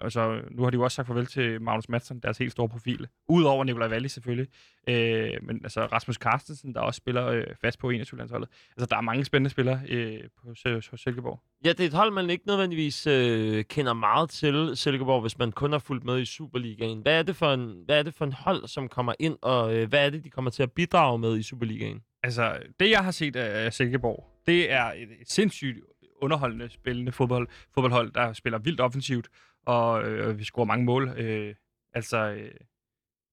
[0.00, 3.08] altså, nu har de jo også sagt farvel til Magnus Madsen, deres helt store profil.
[3.28, 4.48] Udover Nikolaj Walli selvfølgelig.
[4.88, 8.48] Øh, men altså Rasmus Carstensen, der også spiller øh, fast på 21-landsholdet.
[8.76, 10.54] Altså, der er mange spændende spillere øh, på,
[10.90, 11.40] på Silkeborg.
[11.64, 15.52] Ja, det er et hold, man ikke nødvendigvis øh, kender meget til, Silkeborg, hvis man
[15.52, 17.00] kun har fulgt med i Superligaen.
[17.00, 19.76] Hvad er det for en, hvad er det for en hold, som kommer ind, og
[19.76, 22.02] øh, hvad er det, de kommer til at bidrage med i Superligaen?
[22.22, 25.78] Altså, det jeg har set af Silkeborg, det er et, et sindssygt
[26.22, 29.28] underholdende, spillende fodbold, fodboldhold, der spiller vildt offensivt,
[29.66, 31.08] og øh, vi scorer mange mål.
[31.08, 31.54] Øh,
[31.94, 32.50] altså, øh,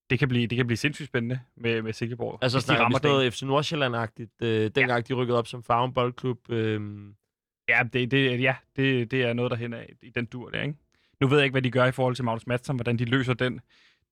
[0.09, 2.39] det kan, blive, det kan blive sindssygt spændende med, med Silkeborg.
[2.41, 5.93] Altså snakker vi rammer sådan noget FC Nordsjælland-agtigt, øh, dengang de rykkede op som Farven
[5.93, 6.49] Boldklub.
[6.49, 6.81] Øh,
[7.69, 10.61] Ja, det, det, ja det, det er noget, der hen af i den dur der,
[10.61, 10.75] ikke?
[11.19, 13.33] Nu ved jeg ikke, hvad de gør i forhold til Magnus Madsen, hvordan de løser
[13.33, 13.61] den,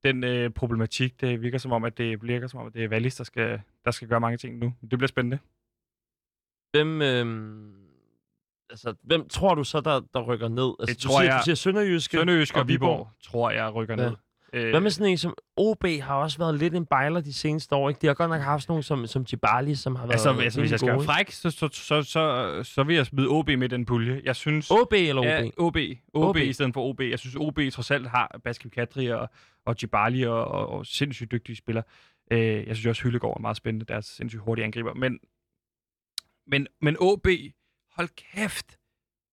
[0.04, 1.21] den øh, problematik.
[1.21, 3.62] Det virker som om, at det virker som om, at det er Wallis, der skal,
[3.86, 4.73] der skal gøre mange ting nu.
[4.82, 5.39] Det bliver spændende.
[6.71, 7.85] hvem, øh,
[8.69, 10.73] altså, hvem tror du så, der, der rykker ned?
[10.80, 12.89] Altså, Det du tror siger, jeg- Du siger Sønderjyske, Sønderjysk og Viborg.
[12.97, 14.10] Viborg, tror jeg, rykker Ja.
[14.10, 14.15] ned.
[14.54, 17.75] Øh, Hvad med sådan en som OB har også været lidt en bejler de seneste
[17.75, 18.01] år, ikke?
[18.01, 20.60] De har godt nok haft sådan nogle som, som Jibali, som har været Altså, altså
[20.60, 23.69] hvis jeg skal være fræk, så, så, så, så, så vil jeg smide OB med
[23.69, 24.21] den pulje.
[24.23, 24.71] Jeg synes...
[24.71, 25.25] OB eller OB?
[25.25, 25.78] Ja, OB.
[26.13, 26.38] OB, OB.
[26.38, 27.01] i stedet for OB.
[27.01, 29.30] Jeg synes, OB trods alt har Baskim Kadri og,
[29.65, 31.84] og Jibali og, og, og sindssygt dygtige spillere.
[32.32, 33.86] Øh, jeg synes også, Hyllegaard er meget spændende.
[33.86, 34.93] Deres sindssygt hurtige angriber.
[34.93, 35.19] Men,
[36.47, 37.28] men, men OB,
[37.95, 38.79] hold kæft,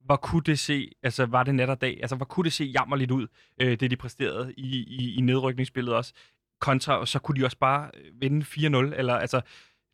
[0.05, 2.64] hvor kunne det se, altså var det nat og dag, altså hvor kunne det se
[2.64, 3.27] jammerligt ud,
[3.61, 6.12] øh, det de præsterede i, i, i nedrykningsspillet også,
[6.61, 9.40] kontra, og så kunne de også bare øh, vinde 4-0, eller altså,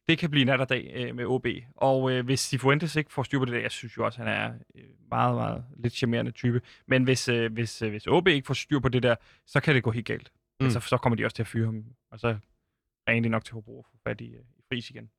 [0.09, 1.46] det kan blive nat og dag øh, med OB.
[1.76, 4.28] Og øh, hvis Cifuentes ikke får styr på det der, jeg synes jo også, han
[4.28, 8.46] er øh, meget, meget lidt charmerende type, men hvis, øh, hvis, øh, hvis OB ikke
[8.46, 10.33] får styr på det der, så kan det gå helt galt.
[10.61, 10.64] Mm.
[10.66, 12.38] Altså, så kommer de også til at fyre ham, og så
[13.09, 15.11] ringer de nok til Hobro og få fat i, øh, i Friis igen.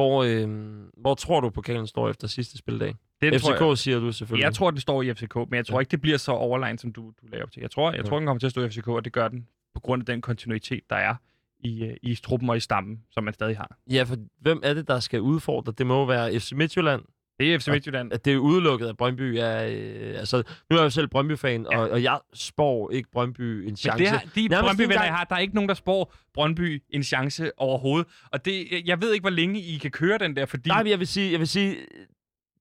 [0.00, 0.48] Hvor, øh,
[0.96, 2.94] hvor tror du, pokalen står efter sidste spildag?
[3.20, 4.44] Det FCK tror jeg, siger du selvfølgelig.
[4.44, 5.80] jeg tror, det står i FCK, men jeg tror Ja.
[5.80, 7.60] ikke, det bliver så overlegn, som du, du laver op til.
[7.60, 8.08] Jeg tror, jeg Ja.
[8.08, 10.06] tror, den kommer til at stå i FCK, og det gør den på grund af
[10.06, 11.14] den kontinuitet, der er
[11.60, 13.76] i, øh, i truppen og i stammen, som man stadig har.
[13.90, 15.72] Ja, for hvem er det, der skal udfordre?
[15.78, 17.02] Det må være FC Midtjylland.
[17.40, 18.12] Det er FC Midtjylland.
[18.12, 19.64] At det er udelukket, at Brøndby er...
[19.70, 21.78] Øh, altså, nu er jeg jo selv Brøndby-fan, Ja.
[21.78, 23.98] og, og jeg spår ikke Brøndby en Men chance.
[23.98, 27.50] det har, de Brøndby-venner, jeg har, der er ikke nogen, der spår Brøndby en chance
[27.56, 28.06] overhovedet.
[28.32, 30.68] Og det, jeg ved ikke, hvor længe I kan køre den der, fordi...
[30.68, 31.76] Nej, men jeg vil sige, jeg vil sige,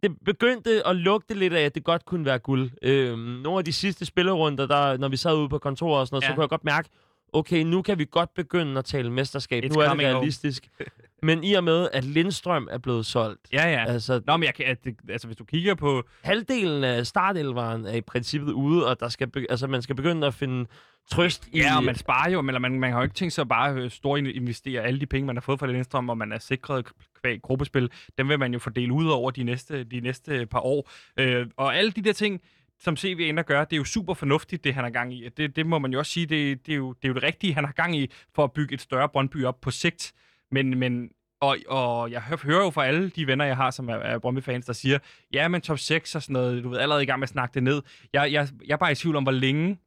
[0.03, 2.71] det begyndte at lugte lidt af, at det godt kunne være guld.
[2.81, 6.15] Øhm, nogle af de sidste spillerunder, der, når vi sad ude på kontoret og sådan
[6.15, 6.27] noget, ja.
[6.27, 6.89] så kunne jeg godt mærke,
[7.33, 9.63] okay, nu kan vi godt begynde at tale mesterskab.
[9.63, 10.69] It's nu er det realistisk.
[11.23, 13.85] men i og med, at Lindstrøm er blevet solgt, Ja, ja.
[13.87, 16.03] altså Nå, men jeg kan, at det, altså, hvis du kigger på...
[16.21, 20.27] halvdelen af startelveren er i princippet ude, og der skal be- altså, man skal begynde
[20.27, 20.65] at finde
[21.11, 21.59] trøst i...
[21.59, 23.73] Ja, og man sparer jo, men man, man har jo ikke tænkt sig at bare
[23.73, 26.85] øh, store investere alle de penge, man har fået fra Lindstrøm, og man er sikret
[27.21, 27.89] kvæg gruppespil.
[28.17, 30.89] Dem vil man jo fordele ud over de næste, de næste par år.
[31.17, 32.41] Øh, og alle de der ting,
[32.79, 35.29] som CV ender gør, det er jo super fornuftigt, det han har gang i.
[35.29, 37.23] Det, det må man jo også sige, det, det, er jo, det er jo det
[37.23, 40.13] rigtige, han har gang i, for at bygge et større Brøndby op på sigt.
[40.51, 41.09] Men, men
[41.41, 44.65] og, og jeg hører jo fra alle de venner, jeg har, som er, er Brøndby-fans,
[44.65, 44.99] der siger,
[45.33, 47.53] ja, men top 6 og sådan noget, du ved, allerede i gang med at snakke
[47.53, 47.81] det ned.
[48.13, 49.77] Jeg, jeg, jeg er bare i tvivl om, hvor længe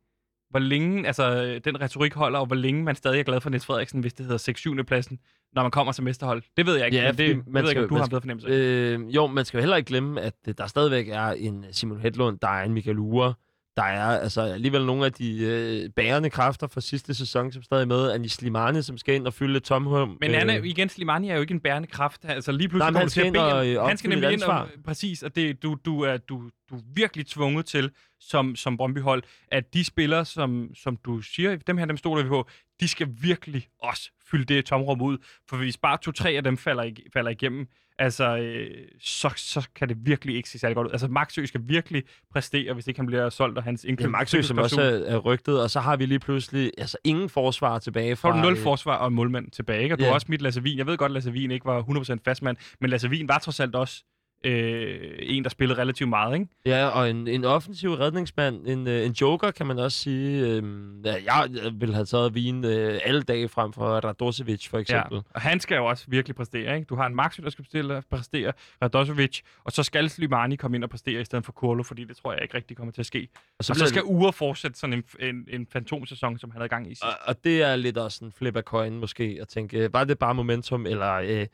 [0.51, 3.67] hvor længe altså, den retorik holder, og hvor længe man stadig er glad for Niels
[3.67, 5.19] Frederiksen, hvis det hedder 6 7 pladsen,
[5.55, 6.43] når man kommer som mesterhold.
[6.57, 8.01] Det ved jeg ikke, Ja, det, det man ved jeg ikke, om skal- du har
[8.03, 8.49] en skal- bedre fornemmelse.
[8.49, 11.65] Øh, Øh, jo, man skal jo heller ikke glemme, at øh, der stadigvæk er en
[11.73, 13.35] Simon Hedlund, der er en Michael Ure,
[13.77, 17.83] der er altså alligevel nogle af de øh, bærende kræfter fra sidste sæson, som stadig
[17.83, 18.11] er med.
[18.11, 20.17] Anis Slimane, som skal ind og fylde tomrum.
[20.21, 22.21] men han er, igen, Slimani er jo ikke en bærende kraft.
[22.25, 22.79] Altså lige Øh.
[22.79, 24.43] Nej, pludselig men kommer han du til skal at bede øh, Han skal nemlig ind
[24.43, 24.69] og, ansvar.
[24.85, 29.23] præcis, og det, du, du, er, du, du er virkelig tvunget til, som, som Brøndby-hold,
[29.49, 32.49] at de spillere, som, som du siger, dem her, dem stoler vi på,
[32.81, 35.19] de skal virkelig også fylde det tomrum ud.
[35.49, 37.67] For hvis bare to-tre af dem falder, ig- falder igennem,
[37.99, 40.93] altså, øh, så, så kan det virkelig ikke se særlig godt ud.
[40.93, 44.11] Altså, Maxø skal virkelig præstere, hvis ikke han bliver solgt, og hans Ja, indkøb...
[44.11, 47.79] Maxø, som også er, er rygtet, og så har vi lige pludselig altså, ingen forsvar
[47.79, 48.31] tilbage Så fra...
[48.33, 49.95] har du nul øh, forsvar og en målmand tilbage, ikke?
[49.95, 50.09] og du Ja.
[50.09, 50.79] har også mit Lasse Wien.
[50.79, 53.61] Jeg ved godt, at Lasse Wien ikke var 100% fastmand, men Lasse Wien var trods
[53.61, 54.05] alt også
[54.45, 56.47] øh, en, der spillede relativt meget, ikke?
[56.67, 60.47] Ja, og en, en offensiv redningsmand, en, øh, en joker, kan man også sige.
[60.47, 65.17] Øhm, ja, jeg vil have taget Wien øh, alle dage frem for Radosevic, for eksempel.
[65.17, 65.23] Ja.
[65.35, 66.87] Og han skal jo også virkelig præstere, ikke?
[66.87, 68.53] Du har en Maxi, der skal præstere, præstere
[68.83, 72.17] Radosovic, og så skal Slimani komme ind og præstere i stedet for Kurlo, fordi det
[72.17, 73.29] tror jeg ikke rigtig kommer til at ske.
[73.35, 76.87] Og Og så, skal Ure fortsætte sådan en, en, en fantomsæson, som han havde gang
[76.87, 77.05] i sidst.
[77.05, 80.05] Og, og det er lidt også en flip af coin måske, at tænke, øh, var
[80.05, 81.47] det bare momentum, eller øh,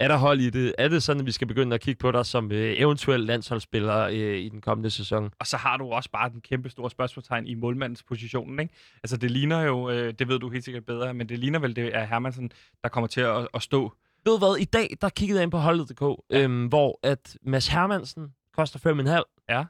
[0.00, 0.74] er der hold i det?
[0.78, 3.98] Er det sådan, at vi skal begynde at kigge på dig som øh, eventuel landsholdsspiller
[3.98, 5.30] øh, i den kommende sæson?
[5.38, 8.74] Og så har du også bare den kæmpe store spørgsmålstegn i målmandens positionen, ikke?
[9.02, 11.76] Altså det ligner jo, øh, det ved du helt sikkert bedre, men det ligner vel,
[11.76, 12.50] det er Hermansen,
[12.82, 13.92] der kommer til at, at stå.
[14.24, 16.42] Ved du hvad, i dag, der kiggede jeg ind på holdet.dk, ja.
[16.42, 19.44] øhm, hvor at Mads Hermansen koster 5,5.
[19.54, 19.64] Ja.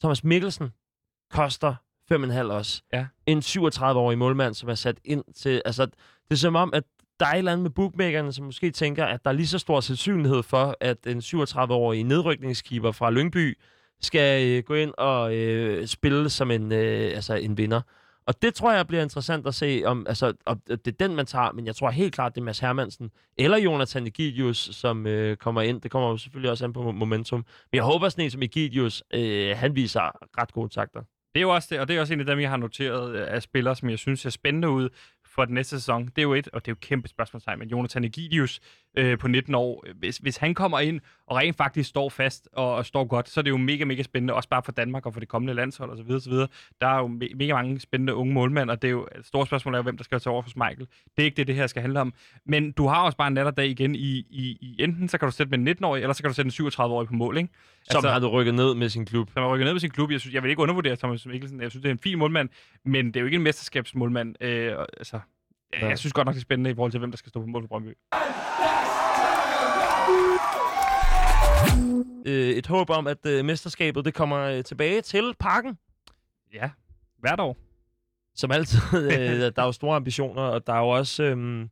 [0.00, 0.70] Thomas Mikkelsen
[1.30, 1.74] koster
[2.12, 2.82] 5,5 også.
[2.92, 3.06] Ja.
[3.26, 5.62] En 37-årig målmand, som er sat ind til...
[5.64, 5.94] Altså, det
[6.30, 6.84] er som om, at
[7.20, 9.58] der er et eller andet med bookmakerne, som måske tænker, at der er lige så
[9.58, 13.58] stor sandsynlighed for, at en 37-årig nedrykningskeeper fra Lyngby
[14.00, 17.80] skal øh, gå ind og øh, spille som en, øh, altså en vinder.
[18.26, 21.26] Og det tror jeg bliver interessant at se, om, altså, om det er den, man
[21.26, 25.36] tager, men jeg tror helt klart, det er Mads Hermansen eller Jonathan Egidius, som øh,
[25.36, 25.80] kommer ind.
[25.80, 27.38] Det kommer jo selvfølgelig også an på momentum.
[27.38, 30.00] Men jeg håber sådan en som Egidius, øh, han viser
[30.40, 31.00] ret gode takter.
[31.34, 33.14] Det er jo også det, og det er også en af dem, jeg har noteret
[33.16, 34.88] øh, af spillere, som jeg synes ser spændende ud
[35.34, 36.06] for den næste sæson.
[36.06, 38.60] Det er jo et, og det er jo et kæmpe spørgsmålstegn, men Jonathan Egidius,
[38.96, 39.84] øh, på 19 år.
[39.98, 43.40] Hvis, hvis han kommer ind og rent faktisk står fast og, og står godt, så
[43.40, 45.90] er det jo mega, mega spændende, også bare for Danmark og for det kommende landshold
[45.90, 46.10] osv.
[46.10, 46.32] osv.
[46.80, 49.46] Der er jo me- mega mange spændende unge målmænd, og det er jo et stort
[49.46, 50.86] spørgsmål er, hvem der skal tage over for Michael.
[51.16, 52.14] Det er ikke det, det her skal handle om.
[52.46, 55.32] Men du har også bare en natterdag igen i, i, i enten så kan du
[55.34, 57.48] sætte med en 19-årig, eller så kan du sætte en 37-årig på mål, ikke?
[57.90, 59.30] Som altså, har du rykket ned med sin klub.
[59.32, 60.10] som har rykket ned med sin klub.
[60.10, 61.60] Jeg, synes, jeg vil ikke undervurdere Thomas Mikkelsen.
[61.60, 62.48] Jeg synes, det er en fin målmand,
[62.84, 64.34] men det er jo ikke en mesterskabsmålmand.
[64.42, 65.20] Øh, altså,
[65.72, 65.88] ja.
[65.88, 67.46] Jeg synes godt nok, det er spændende i forhold til, hvem der skal stå på
[67.46, 67.94] mål for Brøndby.
[72.26, 75.78] Øh, et håb om, at øh, mesterskabet det kommer øh, tilbage til parken.
[76.52, 76.70] Ja,
[77.18, 77.56] hvert år.
[78.34, 78.80] Som altid,
[79.12, 81.66] øh, der er jo store ambitioner, og der er jo også, øh,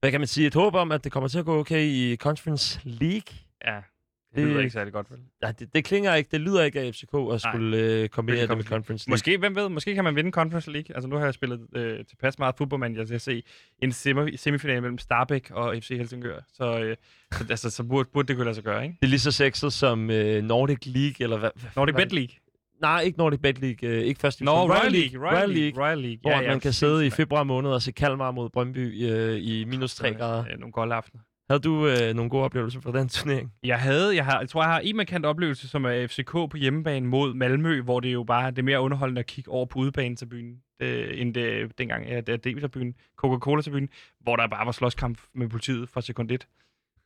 [0.00, 2.16] hvad kan man sige, et håb om, at det kommer til at gå okay i
[2.16, 3.38] Conference League.
[3.64, 3.80] Ja,
[4.30, 5.18] det Det- lyder ikke særlig godt, vel?
[5.42, 8.56] Ja, det, det klinger ikke, det lyder ikke af FCK at skulle øh, kombinere det
[8.56, 9.12] med Conference League.
[9.12, 10.94] Måske, hvem ved, måske kan man vinde Conference League.
[10.96, 13.42] Altså, nu har jeg spillet øh, tilpas meget fodbold, men jeg skal se
[13.82, 16.40] en semi- semifinal mellem Starbæk og FC Helsingør.
[16.52, 16.96] Så, øh,
[17.32, 18.96] så, altså, så burde, burde det kunne lade sig gøre, ikke?
[19.00, 21.50] Det er lige så sexet som øh, Nordic League, eller hvad?
[21.76, 22.34] Nordic hvad- Bet League.
[22.82, 23.88] Nej, ikke Nordic Bet League.
[23.88, 25.30] Øh, ikke først Nå, Royal League.
[25.30, 25.82] Royal League.
[25.84, 26.18] Royal League.
[26.20, 29.94] Hvor man kan sidde i februar måned og se Kalmar mod Brøndby øh, i minus
[29.94, 30.20] 3 mand.
[30.20, 30.44] grader.
[30.52, 31.22] Øh, Nogle golde aftener.
[31.50, 33.52] Havde du øh, nogle gode oplevelser fra den turnering?
[33.62, 36.56] Jeg havde, jeg, har, jeg tror, jeg har en markant oplevelse, som er FCK på
[36.56, 39.78] hjemmebane mod Malmø, hvor det jo bare det er mere underholdende at kigge over på
[39.78, 43.88] udebane til byen, øh, end det, dengang, ja, det er Debitor-byen, Coca-Cola-byen,
[44.20, 46.46] hvor der bare var slåskamp med politiet fra sekund 1.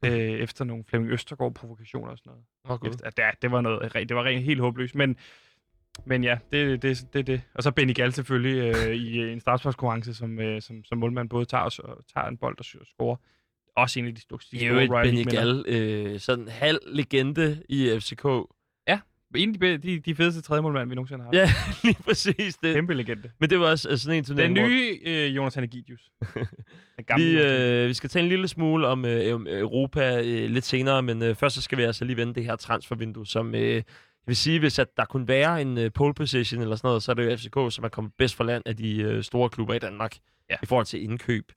[0.05, 2.44] Øh, efter nogle Flemming Østergaard-provokationer og sådan noget.
[2.83, 5.16] Oh, Efter, ja, det var noget, det var rent helt håbløst, men,
[6.05, 7.42] men ja, det er det, det, det.
[7.55, 11.44] Og så Benny Gall selvfølgelig øh, i en startsparkskonkurrence, som, øh, som, som målmand både
[11.44, 13.16] tager, og, tager en bold og scorer.
[13.76, 15.30] Også en af de store, de Benny League-vinder.
[15.30, 18.24] Gall, øh, sådan halv legende i FCK.
[19.35, 21.37] En af de, de, de fedeste tredje målmand, vi nogensinde har haft.
[21.37, 21.52] Ja,
[21.88, 22.74] lige præcis det.
[22.74, 23.30] Kæmpe legende.
[23.40, 25.54] Men det var også øh, sådan en turnering, Den nye øh, Jonas
[27.06, 31.02] gamle vi, øh, vi skal tale en lille smule om øh, Europa øh, lidt senere,
[31.02, 33.85] men øh, først så skal vi altså lige vende det her transfervindue, som øh, jeg
[34.26, 37.12] vil sige, hvis at der kunne være en øh, pole position eller sådan noget, så
[37.12, 39.74] er det jo FCK, som er kommet bedst fra land af de øh, store klubber
[39.74, 40.16] i Danmark
[40.50, 40.56] Ja.
[40.62, 41.52] i forhold til indkøb.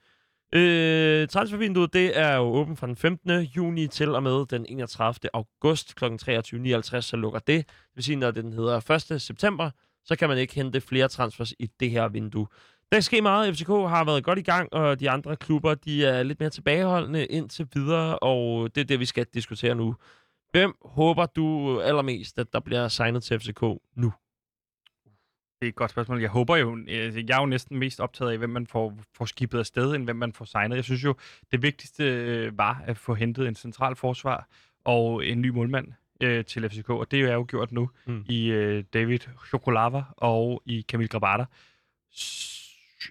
[0.54, 3.32] Øh, transfervinduet det er jo åbent fra den 15.
[3.42, 5.30] juni til og med den 31.
[5.34, 6.06] august kl.
[6.06, 7.68] 23.59, så lukker det.
[7.68, 9.22] Det vil sige, når den hedder 1.
[9.22, 9.70] september,
[10.06, 12.48] så kan man ikke hente flere transfers i det her vindue.
[12.92, 13.56] Der sker meget.
[13.58, 17.26] FCK har været godt i gang, og de andre klubber de er lidt mere tilbageholdende
[17.26, 19.96] indtil videre, og det er det, vi skal diskutere nu.
[20.52, 23.62] Hvem håber du allermest, at der bliver signet til FCK
[23.96, 24.14] nu?
[25.66, 26.22] Det er et godt spørgsmål.
[26.22, 29.26] Jeg håber jo, øh, jeg er jo næsten mest optaget af, hvem man får, får
[29.26, 30.76] skibet afsted, end hvem man får signet.
[30.76, 31.16] Jeg synes jo,
[31.52, 34.48] det vigtigste øh, var at få hentet en central forsvar
[34.84, 35.88] og en ny målmand
[36.24, 38.24] øh, til FCK, og det er jo gjort nu Mm.
[38.30, 41.46] i øh, David Chokolava og i Kamil Grabata.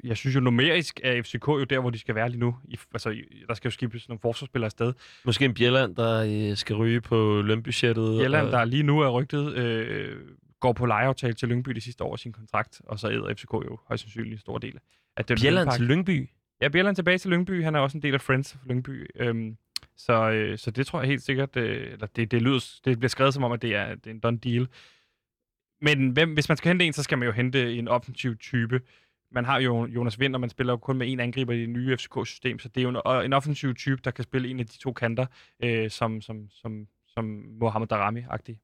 [0.05, 2.57] Jeg synes jo numerisk er FCK jo der, hvor de skal være lige nu.
[2.69, 3.15] I, altså,
[3.49, 4.93] der skal jo skibes nogle forsvarsspillere afsted.
[5.25, 8.23] Måske en Bjelland, der øh, skal ryge på lønbudgettet.
[8.23, 10.17] Jelland, og- der lige nu er rygtet, øh,
[10.65, 13.53] går på lejeaftale til Lyngby de sidste år af sin kontrakt, og så æder FCK
[13.53, 14.79] jo højst sandsynligt en stor del
[15.17, 16.31] af den Bjelland til Lyngby.
[16.61, 17.65] Ja, Bjelland tilbage til Lyngby.
[17.65, 19.07] Han er også en del af Friends of Lyngby.
[19.17, 19.57] Øhm,
[19.97, 23.09] så, øh, så det tror jeg helt sikkert, øh, eller det, det, lyder, det bliver
[23.09, 24.69] skrevet som om, at det er, det er en done deal.
[25.81, 28.81] Men hvem, hvis man skal hente en, så skal man jo hente en offensiv type.
[29.31, 31.69] Man har jo Jonas Vind, og man spiller jo kun med en angriber i det
[31.69, 34.67] nye FCK-system, så det er jo en, en offensiv type, der kan spille en af
[34.67, 35.27] de to kanter,
[35.63, 37.25] øh, som, som, som, som
[37.61, 38.61] Mohamed Darami-agtig.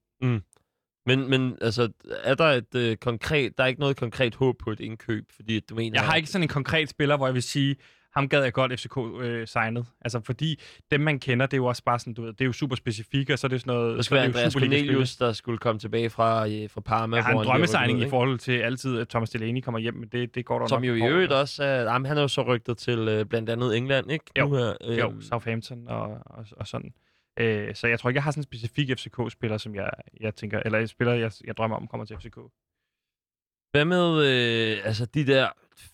[1.06, 1.88] Men, men altså,
[2.22, 3.58] er der et øh, konkret...
[3.58, 6.00] Der er ikke noget konkret håb på et indkøb, fordi du mener...
[6.00, 7.76] Jeg har ikke sådan en konkret spiller, hvor jeg vil sige,
[8.14, 9.86] ham gad jeg godt FCK øh, signet.
[10.00, 10.60] Altså fordi
[10.90, 12.76] dem, man kender, det er jo også bare sådan, du ved, det er jo super
[12.76, 13.96] specifikke, og så er det sådan noget...
[13.96, 14.52] Der skulle være Andreas.
[14.52, 17.16] Cornelius, der skulle komme tilbage fra, øh, fra Parma.
[17.16, 20.34] Jeg har en rykket i forhold til altid, at Thomas Delaney kommer hjem, men det,
[20.34, 20.68] det går der ikke?
[20.68, 21.82] Som nok jo i øvrigt også er...
[21.82, 24.24] Jamen, han er jo så rygtet til øh, blandt andet England, ikke?
[24.38, 24.48] Jo.
[24.48, 26.92] Nu her, øh, Jo, Southampton og, og, og sådan.
[27.36, 29.90] Øh, så jeg tror ikke, jeg har sådan en specifik FCK-spiller, som jeg,
[30.20, 32.38] jeg tænker, eller en spiller, jeg, jeg drømmer om kommer til FCK.
[33.70, 35.48] Hvad med øh, altså de der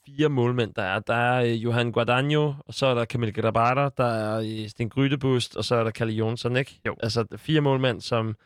[0.07, 0.99] fire målmænd, der er?
[0.99, 4.88] Der er øh, Johan Guadagno, og så er der Camille Grabata, der er øh, Sten
[4.88, 6.81] Grydebust, og så er der Kalle Jonsson, ikke?
[6.87, 6.96] Jo.
[7.03, 8.37] Altså fire målmænd, som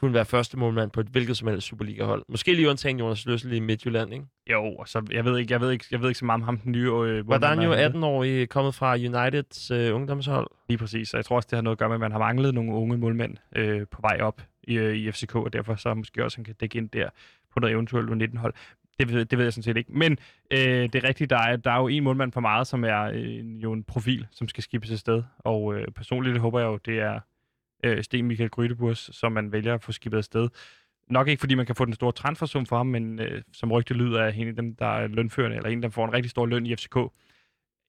[0.00, 2.24] kunne være første målmand på et hvilket som helst Superliga-hold.
[2.28, 4.24] Måske lige undtagen Jonas Løssel i Midtjylland, ikke?
[4.50, 6.42] Jo, og så, jeg ved ikke, jeg ved ikke, jeg ved ikke så meget om
[6.42, 6.92] ham, den nye.
[6.92, 10.50] Øh, Guadagno, er 18-årig, kommet fra Uniteds øh, ungdomshold.
[10.68, 12.18] Lige præcis, og jeg tror også, det har noget at gøre med, at man har
[12.18, 15.94] manglet nogle unge målmænd øh, på vej op i, øh, i FCK, og derfor så
[15.94, 17.08] måske også han kan dække ind der
[17.52, 18.54] på noget eventuelt U19-hold.
[18.98, 19.92] Det ved, det ved jeg sådan set ikke.
[19.92, 20.18] Men
[20.50, 23.02] øh, det er rigtigt, der er, der er jo en målmand for meget, som er
[23.02, 25.22] øh, jo en profil, som skal skibes sted.
[25.38, 27.20] Og øh, personligt håber jeg jo, det er
[27.84, 30.48] øh, Sten Michael Grydeburs, som man vælger at få skibet afsted.
[31.10, 33.94] Nok ikke, fordi man kan få den store transfersum for ham, men øh, som rygte
[33.94, 36.46] lyder af en af dem, der er lønførende, eller en, der får en rigtig stor
[36.46, 36.96] løn i FCK.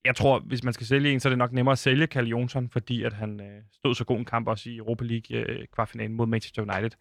[0.06, 2.30] Jeg tror, hvis man skal sælge en, så er det nok nemmere at sælge Kalle
[2.30, 5.65] Jonsson, fordi at han øh, stod så god en kamp også i Europa League øh,
[5.73, 6.97] kvartfinalen mod Manchester United.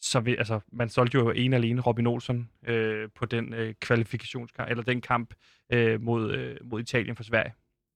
[0.00, 4.70] Så vi, altså, man solgte jo en alene Robin Olsen øh, på den øh, kvalifikationskamp,
[4.70, 5.34] eller den kamp
[5.72, 7.54] øh, mod, øh, mod Italien for Sverige.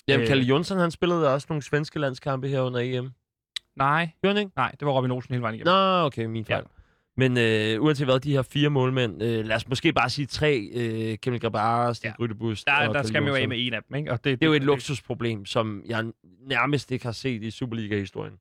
[0.08, 0.28] Jamen, Øh.
[0.28, 3.10] Kalle Jonsson, han spillede også nogle svenske landskampe her under EM.
[3.78, 4.50] Nej, ikke?
[4.56, 5.72] nej, det var Robin Olsen hele vejen igennem.
[5.72, 6.58] Nå, okay, min fejl.
[6.58, 6.78] Ja.
[7.16, 10.68] Men øh, uanset hvad, de her fire målmænd, øh, lad os måske bare sige tre,
[10.74, 12.14] øh, Kemil Grabara, Sten Ja.
[12.14, 14.12] Grydebust Der, der skal man jo af med en af dem, ikke?
[14.12, 16.04] Og det, Det er jo et luksusproblem, som jeg
[16.40, 18.34] nærmest ikke har set i Superliga-historien.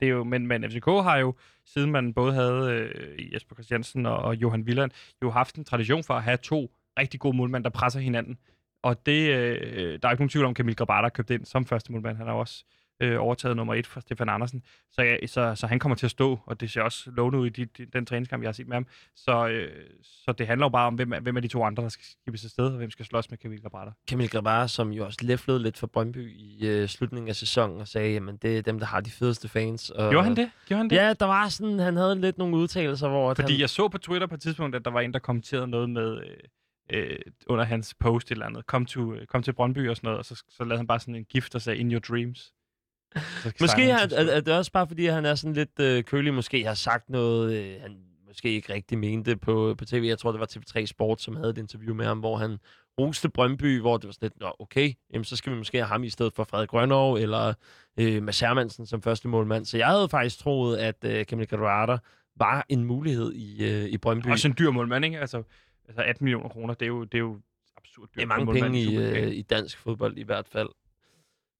[0.00, 1.34] Det er jo, men, men FCK har jo,
[1.66, 4.90] siden man både havde øh, Jesper Christiansen og, og Johan Villand,
[5.22, 8.38] jo haft en tradition for at have to rigtig gode målmænd, der presser hinanden.
[8.82, 11.92] Og det, øh, der er ikke nogen tvivl om, Kamil Grabara købt ind som første
[11.92, 12.16] målmand.
[12.16, 14.62] Han har også øh, overtaget nummer et fra Stefan Andersen.
[14.92, 17.46] Så, ja, så, så han kommer til at stå, og det ser også lovende ud
[17.46, 18.86] i de, de, den træningskamp, jeg har set med ham.
[19.16, 21.88] Så, øh, så det handler jo bare om, hvem, hvem er de to andre, der
[21.88, 23.92] skal skibes afsted, og hvem skal slås med Kamil Grabara.
[24.08, 27.88] Kamil Grabara, som jo også læflede lidt for Brøndby i øh, slutningen af sæsonen, og
[27.88, 29.90] sagde, jamen det er dem, der har de fedeste fans.
[29.90, 30.50] Og, Gjorde han det?
[30.66, 30.96] Gjorde han det?
[30.96, 33.34] Ja, der var sådan, han havde lidt nogle udtalelser, hvor...
[33.34, 35.66] Fordi han, jeg så på Twitter på et tidspunkt, at der var en, der kommenterede
[35.66, 36.16] noget med...
[36.16, 36.36] Øh,
[36.92, 38.66] øh, under hans post et eller andet.
[38.66, 41.14] Kom, to, kom til Brøndby og sådan noget, og så, så lavede han bare sådan
[41.14, 42.52] en gift, der sagde, in your dreams.
[43.60, 46.64] Måske er, er, er det også bare, fordi han er sådan lidt øh, kølig, måske
[46.64, 47.96] har sagt noget, øh, han
[48.26, 50.04] måske ikke rigtig mente på, på tv.
[50.06, 52.58] Jeg tror, det var TV3 Sport, som havde et interview med ham, hvor han
[53.00, 55.86] roste Brøndby, hvor det var sådan lidt, Nå, okay, jamen, så skal vi måske have
[55.88, 57.54] ham i stedet for Frederik Grønov, eller
[57.96, 59.64] øh, Mads Hermansen som første målmand.
[59.64, 61.98] Så jeg havde faktisk troet, at øh, Kamil Garuada
[62.36, 64.30] var en mulighed i, øh, i Brøndby.
[64.30, 65.20] Også en dyr målmand, ikke?
[65.20, 65.42] Altså,
[65.88, 67.40] altså 18 millioner kroner, det er jo, det er jo
[67.76, 68.14] absurd dyrt.
[68.14, 70.68] Det er mange målmand penge i, øh, i dansk fodbold i hvert fald.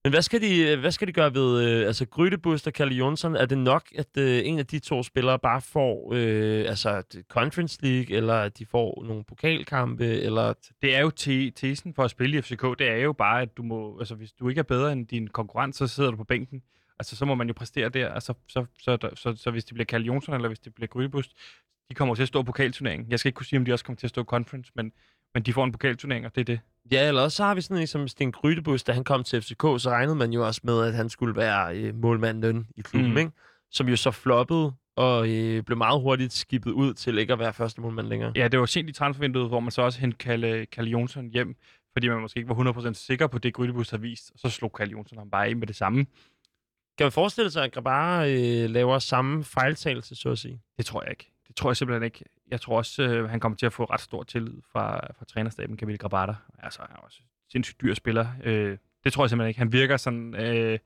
[0.05, 2.95] Men hvad skal de, øh, hvad skal de gøre ved øh, altså Grydebust og Kalle
[2.95, 3.37] Jonsson?
[3.37, 7.79] Er det nok, at øh, en af de to spillere bare får øh, altså Conference
[7.83, 10.53] League, eller at de får nogle pokalkampe, eller...
[10.83, 13.57] Det er jo te- tesen for at spille i FCK, det er jo bare, at
[13.57, 16.25] du må, altså hvis du ikke er bedre end din konkurrent, så sidder du på
[16.25, 16.63] bænken.
[16.99, 19.75] Altså så må man jo præstere der, altså, så, så, så, så, så hvis det
[19.75, 21.33] bliver Kalle Jonsson, eller hvis det bliver Grydebust,
[21.89, 23.11] de kommer til at stå i pokalturneringen.
[23.11, 24.93] Jeg skal ikke kunne sige, om de også kommer til at stå i conference, men,
[25.35, 26.61] men de får en pokalturnering, og det er det.
[26.93, 29.43] Ja, eller også så har vi sådan en som Sten Grydebust, da han kom til
[29.43, 33.11] FCK, så regnede man jo også med, at han skulle være øh, målmanden i klubben,
[33.11, 33.17] Mm.
[33.19, 33.31] ikke?
[33.71, 37.53] Som jo så floppede, og øh, blev meget hurtigt skibet ud til ikke at være
[37.53, 38.33] første målmand længere.
[38.37, 41.57] Ja, det var sent i transfervinduet, hvor man så også hentede Kalle, Kalle Jonsson hjem,
[41.93, 44.73] fordi man måske ikke var 100% sikker på det, Grydebus havde vist, og så slog
[44.73, 46.07] Kalle Jonsson ham bare ind med det samme.
[46.99, 50.61] Kan man forestille sig, at Grabara øh, laver samme fejltagelse, så at sige?
[50.77, 51.31] Det tror jeg ikke.
[51.49, 52.25] Det tror jeg simpelthen ikke.
[52.51, 55.79] Jeg tror også, øh, han kommer til at få ret stor tillid fra, fra trænerstaben,
[55.79, 56.35] Camille Grabata.
[56.59, 57.19] Altså, han er også
[57.53, 58.27] sindssygt dyr spiller.
[58.45, 59.59] Øh, det tror jeg simpelthen ikke.
[59.59, 60.79] Han virker sådan øh,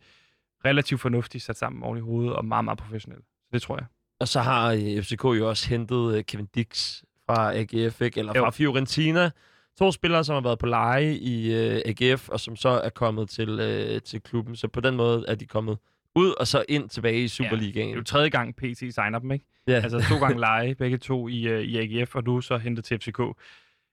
[0.65, 3.21] relativt fornuftigt sat sammen oven i hovedet, og meget, meget professionel.
[3.21, 3.87] Så det tror jeg.
[4.21, 8.19] Og så har øh, FCK jo også hentet øh, Kevin Dix fra AGF, ikke?
[8.21, 8.43] eller Jo.
[8.43, 9.31] fra Fiorentina.
[9.79, 13.31] To spillere, som har været på leje i øh, AGF, og som så er kommet
[13.31, 14.57] til, øh, til klubben.
[14.57, 15.79] Så på den måde er de kommet
[16.15, 17.91] ud og så ind tilbage i Det Superligaen.
[17.91, 19.45] er jo tredje gang PC signer dem, ikke?
[19.67, 19.75] Ja.
[19.75, 22.99] Altså to gange leje, begge to i, øh, i AGF, og nu så hentet til
[22.99, 23.21] FCK.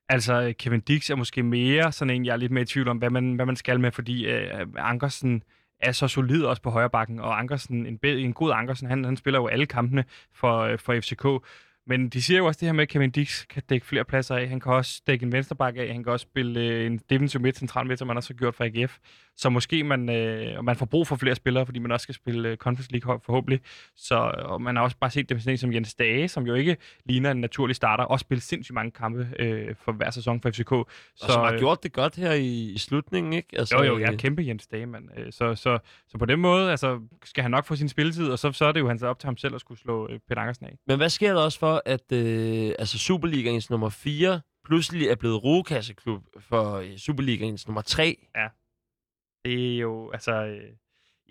[0.10, 2.98] Altså, Kevin Dix er måske mere sådan en, jeg er lidt mere i tvivl om,
[2.98, 5.44] hvad man, hvad man skal med, fordi øh, Ankersen
[5.80, 9.18] er så solid også på højre bakken, og Ankersen, en, en god Ankersen, han, han
[9.18, 11.48] spiller jo alle kampene for, øh, for FCK.
[11.88, 14.36] Men de siger jo også det her med, at Kevin Dix kan dække flere pladser
[14.36, 14.50] af.
[14.50, 15.88] Han kan også dække en venstreback af.
[15.94, 18.56] Han kan også spille øh, en defensiv midt, central midt, som man også har gjort
[18.56, 18.98] for AGF.
[19.38, 22.50] Så måske man, øh, man får brug for flere spillere, fordi man også skal spille
[22.50, 23.60] øh, Conference League forhåbentlig.
[23.96, 26.54] Så og man har også bare set dem sådan en som Jens Dage, som jo
[26.54, 30.50] ikke ligner en naturlig starter, og spillet sindssygt mange kampe øh, for hver sæson for
[30.50, 30.70] FCK.
[30.70, 30.86] Så,
[31.22, 33.50] og som har øh, gjort det godt her i, i slutningen, ikke?
[33.60, 35.10] Altså, jo, jo, jeg er øh, kæmpe Jens Dage, mand.
[35.18, 38.40] Øh, Så, så, så på den måde altså, skal han nok få sin spilletid, og
[38.40, 40.20] så, så er det jo han så op til ham selv at skulle slå øh,
[40.28, 40.78] Peter Ankersen af.
[40.88, 45.44] Men hvad sker der også for, at øh, altså Superligaens nummer 4 pludselig er blevet
[45.44, 48.18] rugekasseklub for Superligaens nummer 3?
[49.46, 50.46] Det er jo, altså...
[50.46, 50.72] Øh,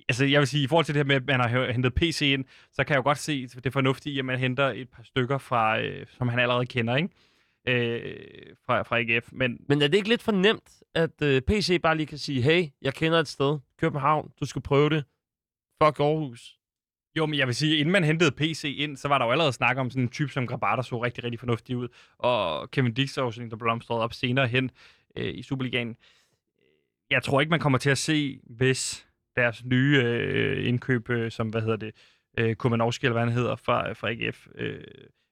[0.09, 2.21] altså, jeg vil sige, i forhold til det her med, at man har hentet PC
[2.23, 5.03] ind, så kan jeg jo godt se det fornuftige i, at man henter et par
[5.03, 7.09] stykker fra, øh, som han allerede kender, ikke?
[7.69, 9.29] Øh, fra, fra AGF.
[9.33, 12.43] Men Men er det ikke lidt for nemt, at øh, PC bare lige kan sige,
[12.43, 15.05] hey, jeg kender et sted, København, du skal prøve det.
[15.83, 16.59] Fuck Aarhus.
[17.17, 19.53] jo, men jeg vil sige, inden man hentede PC ind, så var der jo allerede
[19.53, 21.89] snak om sådan en type som Grabata, der så rigtig, rigtig fornuftig ud.
[22.19, 24.71] Og Kevin Dix en, der blomstrede op senere hen
[25.17, 25.97] øh, i Superligaen.
[27.15, 31.49] Jeg tror ikke, man kommer til at se, hvis deres nye øh, indkøb, øh, som,
[31.49, 31.95] hvad hedder det,
[32.39, 34.85] øh, Kumanovski, eller hvad han hedder, fra, øh, fra AGF, øh,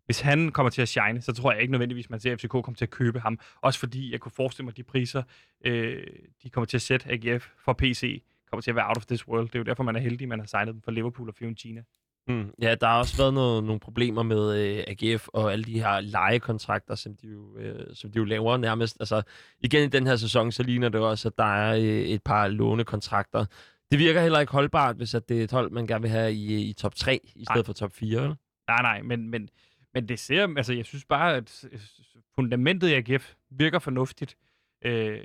[0.05, 2.75] hvis han kommer til at shine, så tror jeg ikke nødvendigvis, man ser FCK kommer
[2.75, 3.39] til at købe ham.
[3.61, 5.23] Også fordi jeg kunne forestille mig, at de priser,
[5.65, 6.07] øh,
[6.43, 9.29] de kommer til at sætte AGF for PC, kommer til at være out of this
[9.29, 9.47] world.
[9.47, 11.35] Det er jo derfor, man er heldig, at man har signet dem for Liverpool og
[11.35, 11.83] Fiorentina.
[12.29, 12.51] Mm.
[12.63, 16.01] Ja, der har også været noget, nogle problemer med øh, AGF og alle de her
[16.01, 18.97] lejekontrakter, som de, jo, øh, som de jo laver nærmest.
[19.01, 19.23] Altså,
[19.61, 22.49] igen i den her sæson, så ligner det også, at der er øh, et par
[22.49, 23.45] lånekontrakter.
[23.91, 26.33] Det virker heller ikke holdbart, hvis at det er et hold, man gerne vil have
[26.33, 27.65] i, i top 3, i stedet Nej.
[27.65, 28.23] for top 4.
[28.23, 28.35] Eller?
[28.69, 29.49] Nej, nej, men, men,
[29.95, 31.65] men det ser, altså jeg synes bare, at
[32.35, 34.37] fundamentet i AGF virker fornuftigt.
[34.85, 35.21] Øh,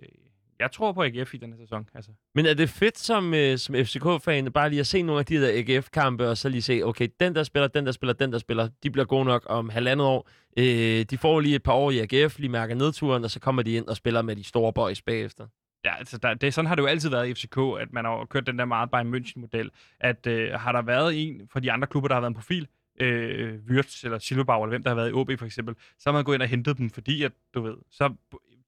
[0.59, 1.89] jeg tror på AGF i den her sæson.
[1.93, 2.11] Altså.
[2.35, 5.41] Men er det fedt som, øh, som FCK-fan bare lige at se nogle af de
[5.41, 8.37] der AGF-kampe, og så lige se, okay, den der spiller, den der spiller, den der
[8.37, 10.29] spiller, de bliver gode nok om halvandet år.
[10.57, 13.61] Øh, de får lige et par år i AGF, lige mærker nedturen, og så kommer
[13.61, 15.47] de ind og spiller med de store boys bagefter.
[15.85, 18.25] Ja, altså der, det, sådan har det jo altid været i FCK, at man har
[18.25, 19.69] kørt den der meget Bayern München-model.
[19.99, 22.67] At øh, har der været en fra de andre klubber, der har været en profil,
[22.99, 26.11] øh, Wirtz eller Silberbauer, eller hvem der har været i OB for eksempel, så har
[26.11, 28.13] man gået ind og hentet dem, fordi at, du ved, så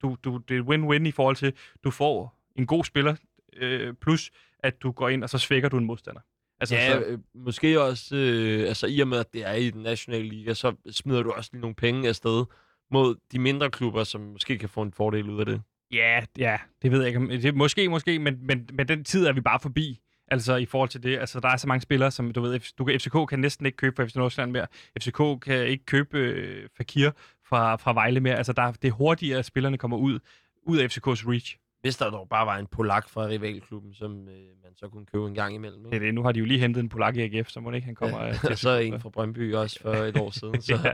[0.02, 3.16] du, du, det er win-win i forhold til, du får en god spiller,
[3.58, 6.22] øh, plus at du går ind, og så svækker du en modstander.
[6.60, 9.70] Altså, ja, så, øh, måske også, øh, altså i og med, at det er i
[9.70, 12.46] den nationale liga, så smider du også lige nogle penge afsted
[12.92, 15.62] mod de mindre klubber, som måske kan få en fordel ud af det.
[15.92, 17.42] ja, ja, det ved jeg ikke.
[17.42, 20.00] Det, måske, måske, men, men, men den tid er vi bare forbi.
[20.32, 22.86] Altså i forhold til det, altså der er så mange spillere, som du ved, du
[22.86, 24.68] kan, FCK kan næsten ikke købe fra FC Nordsjælland mere.
[25.02, 27.12] FCK kan ikke købe øh, Fakir
[27.50, 28.36] fra, fra Vejle mere.
[28.36, 30.20] Altså der, er- det er hurtigere, at spillerne kommer ud,
[30.64, 31.58] ud af FCK's reach.
[31.82, 35.28] Hvis der dog bare var en polak fra rivalklubben, som øh, man så kunne købe
[35.28, 35.84] en gang imellem.
[35.84, 36.06] Det er Ikke?
[36.06, 36.14] det.
[36.14, 37.96] Nu har de jo lige hentet en polak i AGF, så må det ikke, han
[37.96, 40.62] kommer Ja, øh, til og så en fra Brøndby også for et år siden.
[40.62, 40.92] Så, Ja.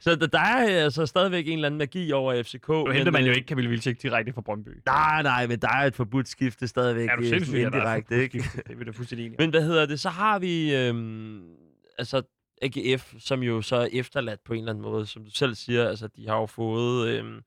[0.00, 2.68] så der, der er altså stadigvæk en eller anden magi over FCK.
[2.68, 4.68] Nu henter man jo øh, ikke Camille Vilcek direkte fra Brøndby.
[4.86, 7.08] Nej, nej, men der er et forbudt skifte stadigvæk.
[7.08, 8.38] er du øh, sindssyg, sådan at der er indirekte, ikke?
[8.38, 9.36] Det er vi da fuldstændig enige.
[9.38, 10.00] Men hvad hedder det?
[10.00, 11.42] Så har vi øhm,
[11.98, 12.22] altså
[12.62, 15.06] AGF, som jo så er efterladt på en eller anden måde.
[15.06, 17.40] Som du selv siger, altså de har jo fået øhm,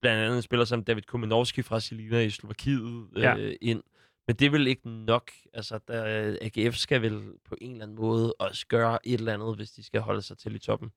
[0.00, 3.52] blandt andet en spiller som David Kominovski fra Selina i Slovakiet øh, Ja.
[3.60, 3.82] ind.
[4.26, 5.30] Men det er vel ikke nok.
[5.54, 9.56] Altså, der, AGF skal vel på en eller anden måde også gøre et eller andet,
[9.56, 10.90] hvis de skal holde sig til i toppen.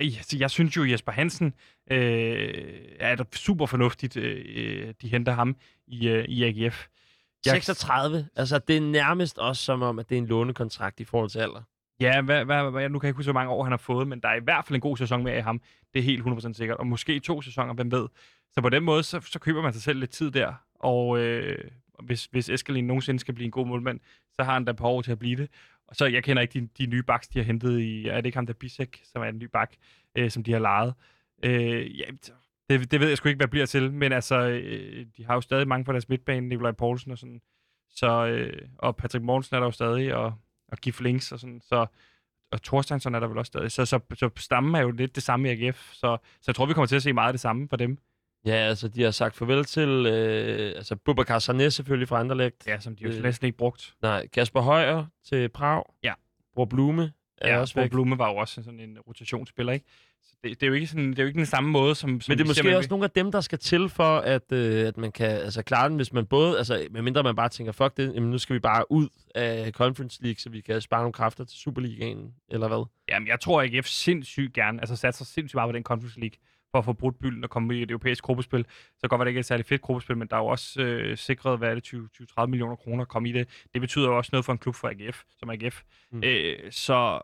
[0.00, 1.54] Altså, jeg synes jo, Jesper Hansen
[1.90, 2.54] øh,
[3.00, 5.56] er da super fornuftigt, øh, de henter ham
[5.86, 6.86] i, øh, i AGF.
[7.46, 8.28] Jeg- 36.
[8.36, 11.38] Altså, det er nærmest også som om, at det er en lånekontrakt i forhold til
[11.38, 11.62] alder.
[12.00, 14.08] Ja, hvad, hvad, hvad, nu kan jeg ikke huske, hvor mange år han har fået,
[14.08, 15.60] men der er i hvert fald en god sæson med af ham.
[15.94, 16.78] Det er helt 100% sikkert.
[16.78, 18.08] Og måske to sæsoner, hvem ved.
[18.52, 20.54] Så på den måde, så, så køber man sig selv lidt tid der.
[20.74, 21.70] Og øh,
[22.02, 24.00] hvis, hvis Eskelin nogensinde skal blive en god målmand,
[24.32, 25.50] så har han da et par år til at blive det.
[25.88, 28.08] Og så, jeg kender ikke de, de nye backs, de har hentet i...
[28.08, 29.76] Er det ikke ham, der Bisek, som er en ny back,
[30.16, 30.94] øh, som de har lejet?
[31.44, 32.04] Øh, ja,
[32.70, 33.92] det, det ved jeg sgu ikke, hvad bliver til.
[33.92, 37.40] Men altså, øh, de har jo stadig mange på deres midtbane, Nikolaj Poulsen og sådan.
[37.90, 40.34] Så, øh, og Patrick Mortensen er der jo stadig, og,
[40.72, 41.60] og Gif Links og sådan.
[41.68, 41.86] Så,
[42.52, 43.72] og Thorsteinsson er der vel også stadig.
[43.72, 45.90] Så, så, så stammen er jo lidt det samme i AGF.
[45.92, 47.98] Så, så jeg tror, vi kommer til at se meget af det samme for dem.
[48.46, 52.66] Ja, altså, de har sagt farvel til øh, altså, Bubakar Sarné selvfølgelig fra Anderlecht.
[52.66, 53.22] Ja, som de jo Øh.
[53.22, 53.94] næsten ikke brugt.
[54.02, 55.84] Nej, Kasper Højer til Prag.
[56.02, 56.12] Ja.
[56.54, 57.90] Bror Blume er Ja, også væk.
[57.90, 59.86] Blume var jo også sådan en rotationsspiller, ikke?
[60.22, 62.20] Så det, det, er jo ikke sådan, det er jo ikke den samme måde, som,
[62.20, 64.52] som Men det er måske med- også nogle af dem, der skal til for, at,
[64.52, 67.72] øh, at man kan altså, klare den, hvis man både, altså medmindre man bare tænker,
[67.72, 71.00] fuck det, jamen, nu skal vi bare ud af Conference League, så vi kan spare
[71.00, 72.84] nogle kræfter til Superligaen, eller hvad?
[73.08, 76.36] Jamen, jeg tror, at AGF sindssygt gerne, altså satser sindssygt meget på den Conference League,
[76.72, 78.66] for at få brudt bylden og komme i et europæisk gruppespil.
[78.98, 81.16] Så godt var det ikke et særligt fedt gruppespil, men der er jo også øh,
[81.18, 81.94] sikret, hvad er det,
[82.40, 83.48] 20-30 millioner kroner at komme i det.
[83.72, 85.82] Det betyder jo også noget for en klub for AGF, som AGF.
[86.12, 86.22] Mm.
[86.24, 87.20] Øh, så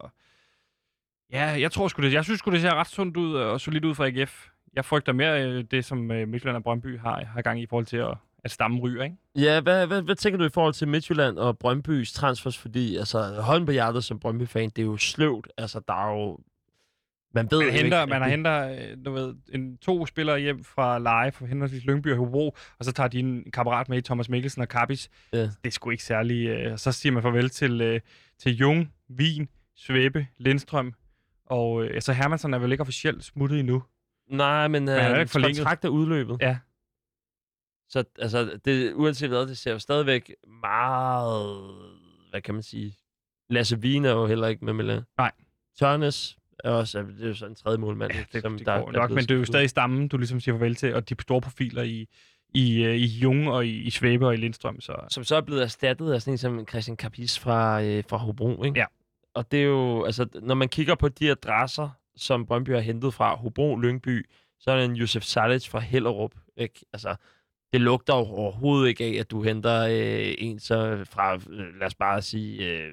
[1.32, 2.12] ja, jeg tror sgu det.
[2.12, 4.46] Jeg synes sgu, det ser ret sundt ud og solidt ud for AGF.
[4.74, 7.66] Jeg frygter mere øh, det, som øh, Midtjylland og Brøndby har, har gang i i
[7.66, 9.16] forhold til at, at stamme ryger, ikke?
[9.34, 12.58] Ja, hvad, hvad, hvad tænker du i forhold til Midtjylland og Brøndbys transfers?
[12.58, 15.48] Fordi, altså, hånden på hjertet som Brøndby-fan, det er jo sløvt.
[15.56, 16.38] Altså, der er jo...
[17.34, 20.64] Man ved Man henter, ikke man har henter, øh, du ved, en, to spillere hjem
[20.64, 24.00] fra Leje, fra henholdsvis Lyngby og Hobro, og så tager de en kammerat med i
[24.00, 25.10] Thomas Mikkelsen og Kappis.
[25.32, 25.42] Ja.
[25.42, 26.46] Det er sgu ikke særlig...
[26.46, 28.00] Øh, så siger man farvel til, øh,
[28.38, 30.94] til Jung, Wien, Svebe, Lindstrøm,
[31.46, 33.82] og øh, så Hermansson er vel ikke officielt smuttet endnu.
[34.30, 35.58] Nej, men han er øh, ikke forlænget.
[35.58, 36.38] kontrakt er udløbet.
[36.40, 36.58] Ja.
[37.88, 41.74] Så altså, det, uanset hvad, det ser jo stadigvæk meget,
[42.30, 42.96] hvad kan man sige,
[43.50, 45.32] Lasse Wien er jo heller ikke med med Nej.
[45.78, 48.80] Tørnes er også, det er jo sådan en tredje målmand, Ja, det, som det der,
[48.80, 51.08] går der nok, men det er jo stadig stammen, du ligesom siger farvel til, og
[51.08, 52.08] de store profiler i,
[52.54, 54.80] i, øh, i Jung og i, i Svebe og i Lindstrøm.
[54.80, 58.16] Så Som så er blevet erstattet af sådan en som Christian Kapis fra, øh, fra
[58.16, 58.78] Hobro, ikke?
[58.78, 58.86] Ja.
[59.34, 63.14] Og det er jo, altså, når man kigger på de adresser, som Brøndby har hentet
[63.14, 64.26] fra Hobro, Lyngby,
[64.60, 66.86] så er det en Josef Salic fra Hellerup, ikke?
[66.92, 67.16] Altså,
[67.72, 71.86] det lugter jo overhovedet ikke af, at du henter øh, en så fra, øh, lad
[71.86, 72.92] os bare sige, øh,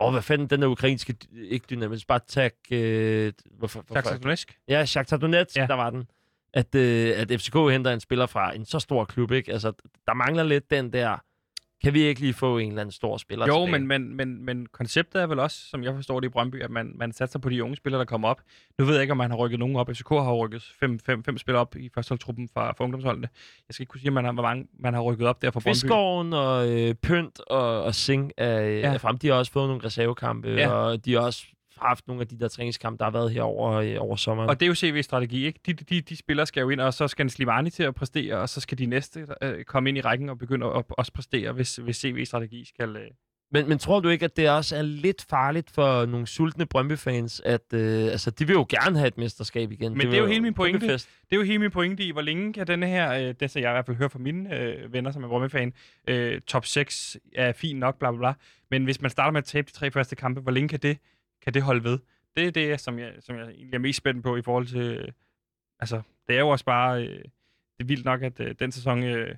[0.00, 4.58] åh, hvad fanden, den der ukrainske, ikke dynamisk, Spartak, øh, hvorfor, hvorfor, Shakhtar Donetsk.
[4.68, 5.56] Ja, Shakhtar Donetsk.
[5.56, 5.66] Ja.
[5.66, 6.10] der var den.
[6.54, 9.52] At, øh, at FCK henter en spiller fra en så stor klub, ikke?
[9.52, 9.72] Altså,
[10.06, 11.16] der mangler lidt den der
[11.84, 13.86] kan vi ikke lige få en eller anden stor spiller Jo, tilbage?
[13.86, 16.70] men, men, men, men konceptet er vel også, som jeg forstår det i Brøndby, at
[16.70, 18.40] man, man satser på de unge spillere, der kommer op.
[18.78, 19.88] Nu ved jeg ikke, om man har rykket nogen op.
[19.92, 23.28] FCK har rykket fem, fem, fem spillere op i førsteholdstruppen fra, fra ungdomsholdene.
[23.68, 25.60] Jeg skal ikke kunne sige, man har, hvor mange man har rykket op der fra
[25.60, 25.68] Brøndby.
[25.68, 28.94] Kvistgården og øh, Pynt og, og Sing er, ja.
[28.94, 29.18] Er frem.
[29.18, 30.48] De har også fået nogle reservekampe.
[30.48, 30.68] Ja.
[30.70, 31.46] og de har også
[31.80, 34.50] haft nogle af de der træningskampe, der har været her over, øh, over sommeren.
[34.50, 35.60] Og det er jo CV-strategi, ikke?
[35.66, 38.36] De, de, de spillere skal jo ind, og så skal en Slimani til at præstere,
[38.36, 41.12] og så skal de næste øh, komme ind i rækken og begynde at, at også
[41.12, 42.96] præstere, hvis, hvis CV-strategi skal...
[42.96, 43.10] Øh...
[43.52, 47.42] Men, men tror du ikke, at det også er lidt farligt for nogle sultne Brøndby-fans,
[47.44, 49.92] at øh, altså, de vil jo gerne have et mesterskab igen.
[49.92, 50.86] Men det er jo hele min pointe.
[50.88, 53.58] Det er jo hele min pointe i, hvor længe kan denne her, øh, det så
[53.58, 55.72] jeg i hvert fald hører fra mine øh, venner, som er Brøndby-fan,
[56.08, 58.32] øh, top 6 er fint nok, bla bla bla.
[58.70, 60.98] Men hvis man starter med at tabe de tre første kampe, hvor længe kan det,
[61.42, 61.98] kan det holde ved?
[62.36, 64.80] Det er det, som jeg, som jeg egentlig er mest spændt på i forhold til...
[64.80, 65.08] Øh,
[65.80, 67.06] altså, det er jo også bare...
[67.06, 67.24] Øh,
[67.78, 69.02] det er vildt nok, at øh, den sæson...
[69.02, 69.34] Øh,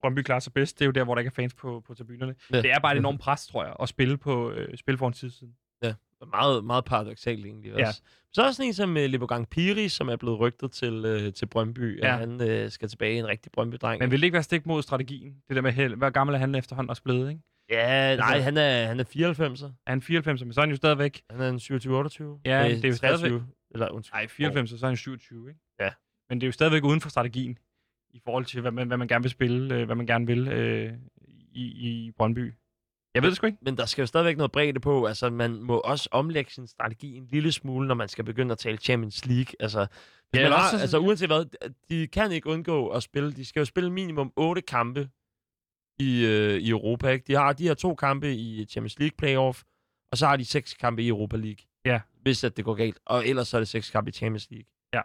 [0.00, 0.78] Brøndby klarer sig bedst.
[0.78, 2.34] Det er jo der, hvor der ikke er fans på, på tribunerne.
[2.50, 2.56] Ja.
[2.56, 2.62] Ja.
[2.62, 5.54] Det er bare et enormt pres, tror jeg, at spille, på, øh, spille foran tidssiden.
[6.30, 7.84] Meget, meget paradoxalt egentlig også.
[7.84, 7.92] Ja.
[8.32, 11.32] Så er der sådan en som uh, Libogang Piri, som er blevet rygtet til, uh,
[11.32, 12.06] til Brøndby, ja.
[12.06, 12.12] Ja.
[12.12, 13.98] at han uh, skal tilbage en rigtig Brøndby-dreng.
[13.98, 15.42] Men vil det ikke være stik mod strategien?
[15.48, 15.94] Det der med, held.
[15.94, 17.42] hvor gammel er han efterhånden også blevet, ikke?
[17.70, 19.64] Ja, nej, Altså- han er, han er 94'er.
[19.86, 21.22] Er han 94, men så er han jo stadigvæk...
[21.30, 22.40] Han er en 27-28.
[22.44, 23.46] Ja, Nej, det er jo 23.
[23.70, 24.14] Eller, undskyld.
[24.14, 25.60] Nej, 94, så er han 27, ikke?
[25.80, 25.90] Ja.
[26.28, 27.58] Men det er jo stadigvæk uden for strategien,
[28.10, 30.48] i forhold til, hvad man, hvad man gerne vil spille, øh, hvad man gerne vil
[30.48, 30.92] øh,
[31.52, 32.52] i, i Brøndby.
[33.14, 33.58] Jeg ved det sgu ikke.
[33.62, 35.06] Men der skal jo stadigvæk noget bredde på.
[35.06, 38.58] Altså, man må også omlægge sin strategi en lille smule, når man skal begynde at
[38.58, 39.54] tale Champions League.
[39.60, 39.86] Altså,
[40.34, 43.32] Ja, man også altså uanset hvad, de kan ikke undgå at spille.
[43.32, 45.08] De skal jo spille minimum otte kampe
[45.98, 47.08] i, øh, i Europa.
[47.08, 47.24] Ikke?
[47.26, 49.62] De har de her to kampe i Champions League playoff,
[50.12, 51.64] og så har de seks kampe i Europa League.
[51.84, 52.00] Ja.
[52.22, 52.98] Hvis at det går galt.
[53.06, 54.64] Og ellers så er det seks kampe i Champions League.
[54.94, 55.00] Ja.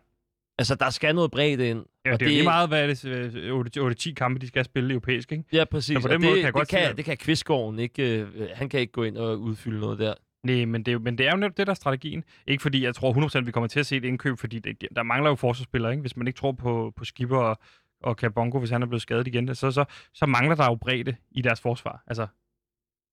[0.60, 1.86] Altså, der skal noget bredde ind.
[2.06, 5.32] Ja, og det er jo meget, hvad er det, 8-10 kampe, de skal spille europæisk,
[5.32, 5.44] ikke?
[5.54, 5.96] Ja, præcis.
[5.96, 7.80] Så på Og den det, måde kan jeg godt det, kan, sige, det kan Kvistgården
[7.80, 8.20] ikke.
[8.20, 10.14] Øh, han kan ikke gå ind og udfylde noget der.
[10.44, 12.24] Nej, men det, er jo, men det er jo netop det, der er strategien.
[12.48, 15.04] Ikke fordi jeg tror 100% vi kommer til at se et indkøb, fordi det, der
[15.04, 16.02] mangler jo forsvarsspillere, ikke?
[16.02, 17.60] Hvis man ikke tror på, på Skipper og,
[18.04, 21.16] og Kabongo, hvis han er blevet skadet igen, så, så, så mangler der jo bredde
[21.32, 22.04] i deres forsvar.
[22.08, 22.28] Altså,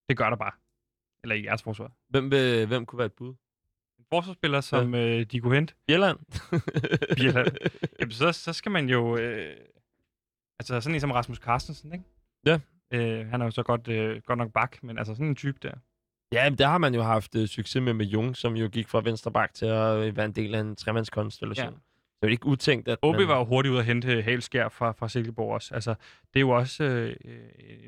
[0.09, 0.51] det gør der bare.
[1.23, 1.91] Eller i jeres forsvar.
[2.09, 3.29] Hvem, vil, hvem kunne være et bud?
[3.99, 5.19] En forsvarsspiller, som ja.
[5.19, 6.17] øh, de kunne hente, Bjelland?
[7.17, 7.47] Bjelland.
[7.99, 9.17] Jamen, så, så skal man jo...
[9.17, 9.55] Øh,
[10.59, 12.05] altså, sådan en som Rasmus Carstensen, ikke?
[12.45, 12.59] Ja.
[12.93, 15.59] Øh, han er jo så godt, øh, godt nok bak, men altså sådan en type
[15.61, 15.73] der.
[16.31, 18.87] ja, men der har man jo haft uh, succes med med Jung, som jo gik
[18.87, 21.73] fra venstre bak til at øh, være en del af en tremandskonstellation.
[21.73, 21.79] Ja.
[22.21, 25.09] Det er ikke utænkt, at OB var jo hurtigt ude at hente Halskær fra, fra
[25.09, 25.75] Silkeborg også.
[25.75, 25.95] Altså,
[26.33, 27.15] det er jo også øh,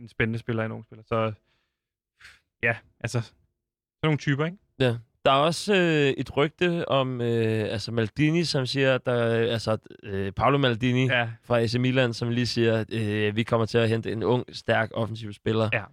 [0.02, 1.04] en spændende spiller, en ung spiller.
[1.04, 1.34] Så
[2.64, 3.34] ja, altså, sådan
[4.04, 4.58] nogle typer, ikke?
[4.80, 4.98] Ja.
[5.26, 10.32] Der er også øh, et rygte om øh, altså Maldini, som siger, der, altså øh,
[10.32, 11.30] Paolo Maldini ja.
[11.44, 14.46] Fra AC Milan, som lige siger, at øh, vi kommer til at hente en ung,
[14.52, 15.70] stærk offensiv spiller.
[15.74, 15.84] Ja.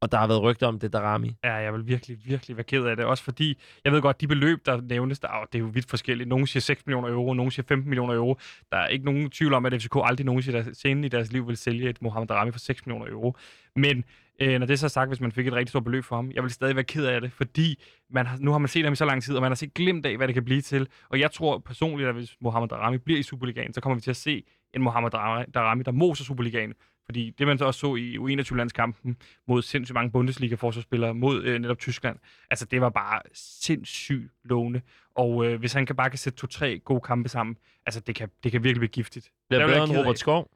[0.00, 1.36] Og der har været rygter om det, Darami.
[1.44, 3.04] ja, jeg vil virkelig, virkelig være ked af det.
[3.04, 6.28] Også fordi, jeg ved godt, de beløb, der nævnes, der, det er jo vidt forskelligt.
[6.28, 8.38] Nogle siger 6 millioner euro, nogle siger 15 millioner euro.
[8.72, 11.90] Der er ikke nogen tvivl om, at FCK aldrig nogensinde i deres liv vil sælge
[11.90, 13.36] et Mohamed Darami for 6 millioner euro.
[13.76, 14.04] Men
[14.40, 16.30] øh, når det er så sagt, hvis man fik et rigtig stort beløb for ham,
[16.34, 18.92] jeg vil stadig være ked af det, fordi man har, nu har man set ham
[18.92, 20.88] i så lang tid, og man har set glimt af, hvad det kan blive til.
[21.08, 24.10] Og jeg tror personligt, at hvis Mohamed Darami bliver i Superligaen, så kommer vi til
[24.10, 24.44] at se
[24.74, 26.74] en Mohamed Rami, Darami der moser Superligaen.
[27.08, 31.78] Fordi det, man så også så i U21-landskampen mod sindssygt mange Bundesliga-forsvarsspillere mod øh, netop
[31.78, 32.18] Tyskland,
[32.50, 34.80] altså det var bare sindssygt lovende.
[35.14, 37.56] Og øh, hvis han kan bare kan sætte to-tre gode kampe sammen,
[37.86, 39.30] altså det kan, det kan virkelig blive giftigt.
[39.50, 39.98] Der vil bedre end.
[39.98, 40.50] Robert Skov.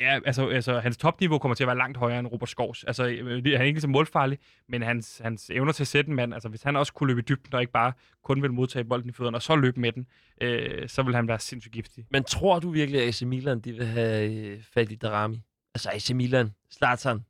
[0.00, 2.84] Ja, altså, altså hans topniveau kommer til at være langt højere end Robert Skovs.
[2.84, 6.16] Altså, øh, han er ikke så målfarlig, men hans, hans evner til at sætte en
[6.16, 7.92] mand, altså hvis han også kunne løbe i dybden, og ikke bare
[8.24, 10.06] kun vil modtage bolden i fødderne, og så løbe med den,
[10.40, 12.06] øh, så vil han være sindssygt giftig.
[12.10, 15.42] Men tror du virkelig, at AC Milan de vil have øh, fat i Darami?
[15.74, 17.24] Altså AC Milan, Zlatan.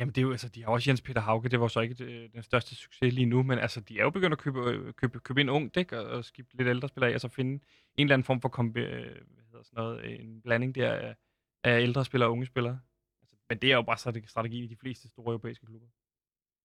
[0.00, 1.94] Jamen det er jo, altså, de har også Jens Peter Hauge, det var så ikke
[1.94, 4.92] det, den største succes lige nu, men altså, de er jo begyndt at købe, øh,
[4.94, 7.52] købe, købe en ung dæk og, og skifte lidt ældre spillere af, og så finde
[7.52, 9.02] en eller anden form for kombi, øh,
[9.34, 11.16] hvad hedder sådan noget, en blanding der af,
[11.64, 12.80] af ældre spillere og unge spillere.
[13.22, 15.88] Altså, men det er jo bare strate- strategien i de fleste store europæiske klubber.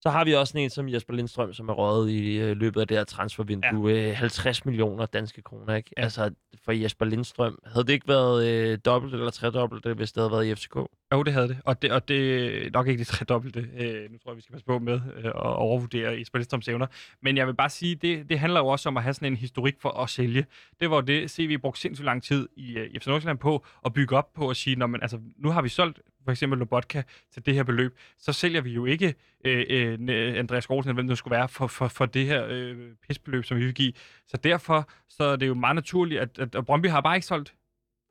[0.01, 2.87] Så har vi også en som Jesper Lindstrøm, som er røget i øh, løbet af
[2.87, 3.91] det her transfervindue.
[3.91, 4.09] Ja.
[4.09, 5.89] Øh, 50 millioner danske kroner, ikke?
[5.97, 6.03] Ja.
[6.03, 6.31] Altså,
[6.65, 7.59] for Jesper Lindstrøm.
[7.65, 10.75] Havde det ikke været øh, dobbelt eller tredobbelt, øh, hvis det havde været i FCK?
[11.13, 11.57] Jo, det havde det.
[11.65, 13.59] Og det, og det nok ikke det tredobbelte.
[13.59, 16.87] Øh, nu tror jeg, vi skal passe på med øh, at overvurdere Jesper Lindstrøms evner.
[17.21, 19.37] Men jeg vil bare sige, det, det handler jo også om at have sådan en
[19.37, 20.45] historik for at sælge.
[20.79, 24.17] Det var det, CV brugte sindssygt lang tid i øh, FC Nordsjælland på at bygge
[24.17, 27.03] op på at sige, man, altså, nu har vi solgt for eksempel Lobotka
[27.33, 29.15] til det her beløb, så sælger vi jo ikke
[29.45, 32.77] øh, øh, Andreas Grosen, eller hvem det skulle være, for, for, for det her øh,
[33.07, 33.93] pisbeløb, som vi vil give.
[34.27, 37.27] Så derfor så er det jo meget naturligt, at, at, at Brøndby har bare ikke
[37.27, 37.55] solgt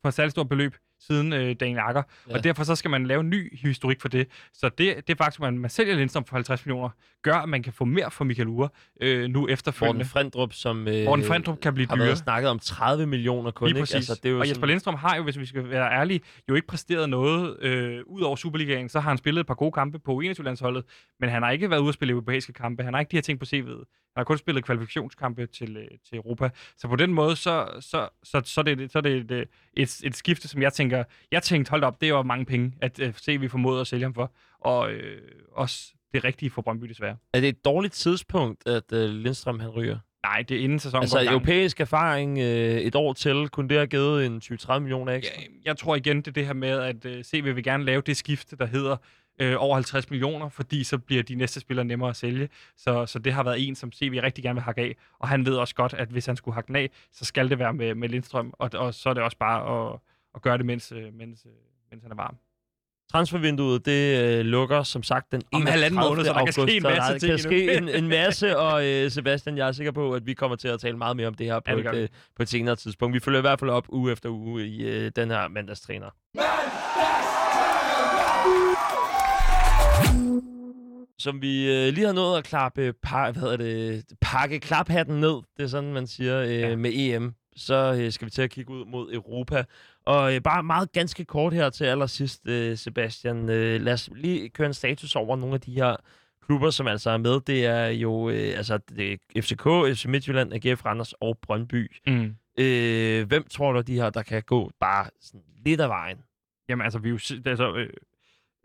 [0.03, 2.35] for et særligt stort beløb siden øh, Daniel Akker, Ja.
[2.35, 4.29] og derfor så skal man lave en ny historik for det.
[4.53, 6.89] Så det, det faktisk, at man, man sælger Lindstrøm for 50 millioner,
[7.23, 8.69] gør, at man kan få mere for Michael Ure
[9.01, 10.05] øh, nu Morten efterfølgende.
[10.05, 13.77] Frendrup, som øh, Morten Frendrup kan blive har været snakket om 30 millioner kun, Lige
[13.77, 13.81] ikke?
[13.83, 13.95] præcis.
[13.95, 16.21] Altså, det er jo og Jesper sådan, Lindstrøm har jo, hvis vi skal være ærlige,
[16.49, 18.89] jo ikke præsteret noget øh, ud over Superligaen.
[18.89, 20.85] Så har han spillet et par gode kampe på 21-landsholdet,
[21.21, 22.83] men han har ikke været ude at spille europæiske kampe.
[22.83, 23.85] Han har ikke de her ting på CV'et.
[24.17, 26.51] Han har kun spillet kvalifikationskampe til, øh, til Europa.
[26.79, 30.01] Så på den måde, så, så, så, så, det, så er det et, øh, et,
[30.05, 30.96] et skifte, som jeg tænker,
[31.33, 34.03] jeg tænkte, hold op, det jo mange penge, at øh, se, vi formåede at sælge
[34.03, 34.33] ham for.
[34.61, 35.21] Og øh,
[35.53, 37.17] også det rigtige for Brøndby desværre.
[37.33, 39.99] er det et dårligt tidspunkt, at øh, Lindstrøm han ryger?
[40.23, 43.87] Nej, det er inden sæsonen Altså, europæisk erfaring øh, et år til, kunne det have
[43.87, 45.41] givet en 20-30 millioner ekstra?
[45.41, 48.03] Ja, jeg tror igen, det er det her med, at uh, CV vil gerne lave
[48.07, 48.97] det skifte, der hedder
[49.41, 52.49] øh, over 50 millioner, fordi så bliver de næste spillere nemmere at sælge.
[52.77, 54.97] Så, så det har været en, som CV rigtig gerne vil hakke af.
[55.19, 57.59] Og han ved også godt, at hvis han skulle hakke den af, så skal det
[57.59, 58.53] være med, med Lindstrøm.
[58.59, 59.99] Og, og så er det også bare at,
[60.37, 61.53] at gøre det, mens, øh, mens, øh,
[61.91, 62.37] mens han er varm.
[63.13, 65.71] Transfervinduet, det øh, lukker som sagt den Om 31.
[65.73, 68.09] halvanden måned, så der kan ske en august, masse der ting kan ske en, en
[68.09, 71.17] masse, og øh, Sebastian, jeg er sikker på, at vi kommer til at tale meget
[71.17, 73.15] mere om det her på, Ja, det et, øh, på et senere tidspunkt.
[73.15, 76.11] Vi følger i hvert fald op uge efter uge i øh, den her mandagstræner.
[81.19, 85.43] Som vi øh, lige har nået at klappe, par, hvad hedder det, pakke klaphatten ned,
[85.57, 86.61] det er sådan, man siger, øh.
[86.61, 86.77] Ja.
[86.77, 89.65] med EM, så øh, skal vi til at kigge ud mod Europa.
[90.05, 93.49] Og øh, bare meget ganske kort her til allersidst, øh, Sebastian.
[93.49, 95.97] Øh, lad os lige køre en status over nogle af de her
[96.47, 97.41] klubber, som altså er med.
[97.41, 101.93] Det er jo øh, altså, det er FCK, FC Midtjylland, AGF Randers og Brøndby.
[102.07, 102.37] Mm.
[102.59, 106.19] Øh, hvem tror du, de her, der kan gå bare sådan lidt af vejen?
[106.69, 107.91] Jamen altså, vi er jo, altså øh,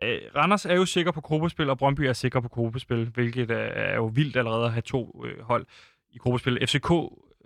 [0.02, 3.56] øh, Randers er jo sikker på gruppespil, og Brøndby er sikker på gruppespil, hvilket er,
[3.56, 5.66] er jo vildt allerede at have to øh, hold
[6.10, 6.66] i gruppespil.
[6.66, 6.90] FCK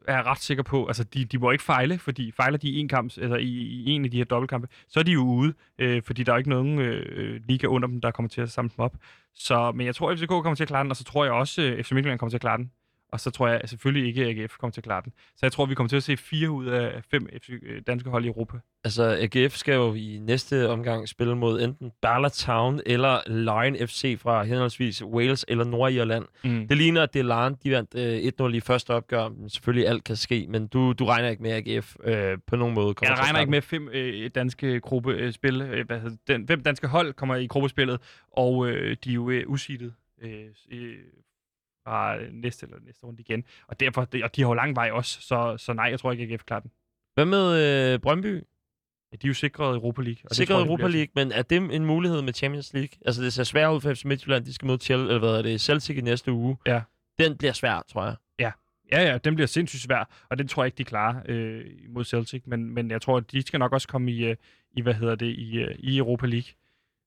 [0.08, 2.78] er jeg ret sikker på, altså de, de må ikke fejle, fordi fejler de i
[2.78, 5.54] en kamp, altså i, i en af de her dobbeltkampe, så er de jo ude,
[5.78, 8.50] øh, fordi der er ikke nogen øh, øh, liga under dem, der kommer til at
[8.50, 8.96] samle dem op.
[9.34, 11.32] Så, men jeg tror, at FCK kommer til at klare den, og så tror jeg
[11.32, 12.70] også, øh, at FC Midtjylland kommer til at klare den.
[13.12, 15.12] Og så tror jeg selvfølgelig ikke, at AGF kommer til at klare den.
[15.36, 18.10] Så jeg tror, vi kommer til at se fire ud af fem FC, øh, danske
[18.10, 18.58] hold i Europa.
[18.84, 24.18] Altså, AGF skal jo i næste omgang spille mod enten Bala Town eller Lion FC
[24.18, 26.24] fra henholdsvis Wales eller Nordirland.
[26.44, 26.68] Mm.
[26.68, 29.28] Det ligner, at det er Lion, de vandt øh, 1-0 i første opgør.
[29.28, 32.56] Men selvfølgelig alt kan ske, men du, du regner ikke med, at AGF øh, på
[32.56, 35.62] nogen måde kommer Jeg regner ikke med fem øh, danske gruppespil.
[35.62, 38.00] Øh, hvad hedder den, fem danske hold kommer i gruppespillet,
[38.32, 40.30] og øh, de er jo øh, usidet øh,
[40.72, 40.94] øh,
[41.86, 43.44] fra næste eller næste runde igen.
[43.66, 46.12] Og derfor, det, og de har jo lang vej også, så, så nej, jeg tror
[46.12, 46.70] ikke, at AGF klarer den.
[47.14, 48.42] Hvad med øh, Brøndby?
[49.12, 50.20] Ja, de er jo sikret Europa League.
[50.24, 52.98] Og Sikret tror Europa bliver League, men er det en mulighed med Champions League?
[53.06, 54.44] Altså, det ser svært ud for FC Midtjylland.
[54.44, 56.56] De skal møde Chel, eller hvad er det, Celtic i næste uge.
[56.66, 56.82] Ja.
[57.18, 58.16] Den bliver svær, tror jeg.
[58.92, 62.04] Ja, ja, den bliver sindssygt svær, og den tror jeg ikke, de klarer øh, mod
[62.04, 64.36] Celtic, men, men jeg tror, at de skal nok også komme i, øh,
[64.72, 66.48] i hvad hedder det, i, øh, i Europa League.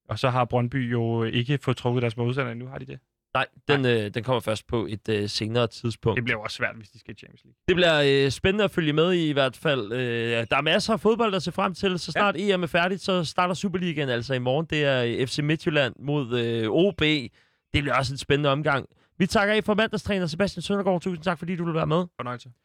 [0.10, 3.00] Og så har Brøndby jo ikke fået trukket deres modstandere endnu, har de det?
[3.34, 6.16] Nej, den, øh, den kommer først på et øh, senere tidspunkt.
[6.16, 7.56] Det bliver jo også svært, hvis de skal i Champions League.
[7.68, 9.92] Det bliver øh, spændende at følge med i i hvert fald.
[9.92, 12.00] Øh, der er masser af fodbold at se frem til.
[12.00, 12.54] Så snart ja.
[12.54, 14.66] EM er færdigt, så starter Superligaen altså i morgen.
[14.70, 17.00] Det er øh, FC Midtjylland mod øh, OB.
[17.02, 17.32] Det
[17.74, 18.86] bliver også en spændende omgang.
[19.18, 21.02] Vi takker af for mandagstræner Sebastian Søndergaard.
[21.02, 22.06] Tusind tak, fordi du vil være med.
[22.16, 22.50] Fornøjelse.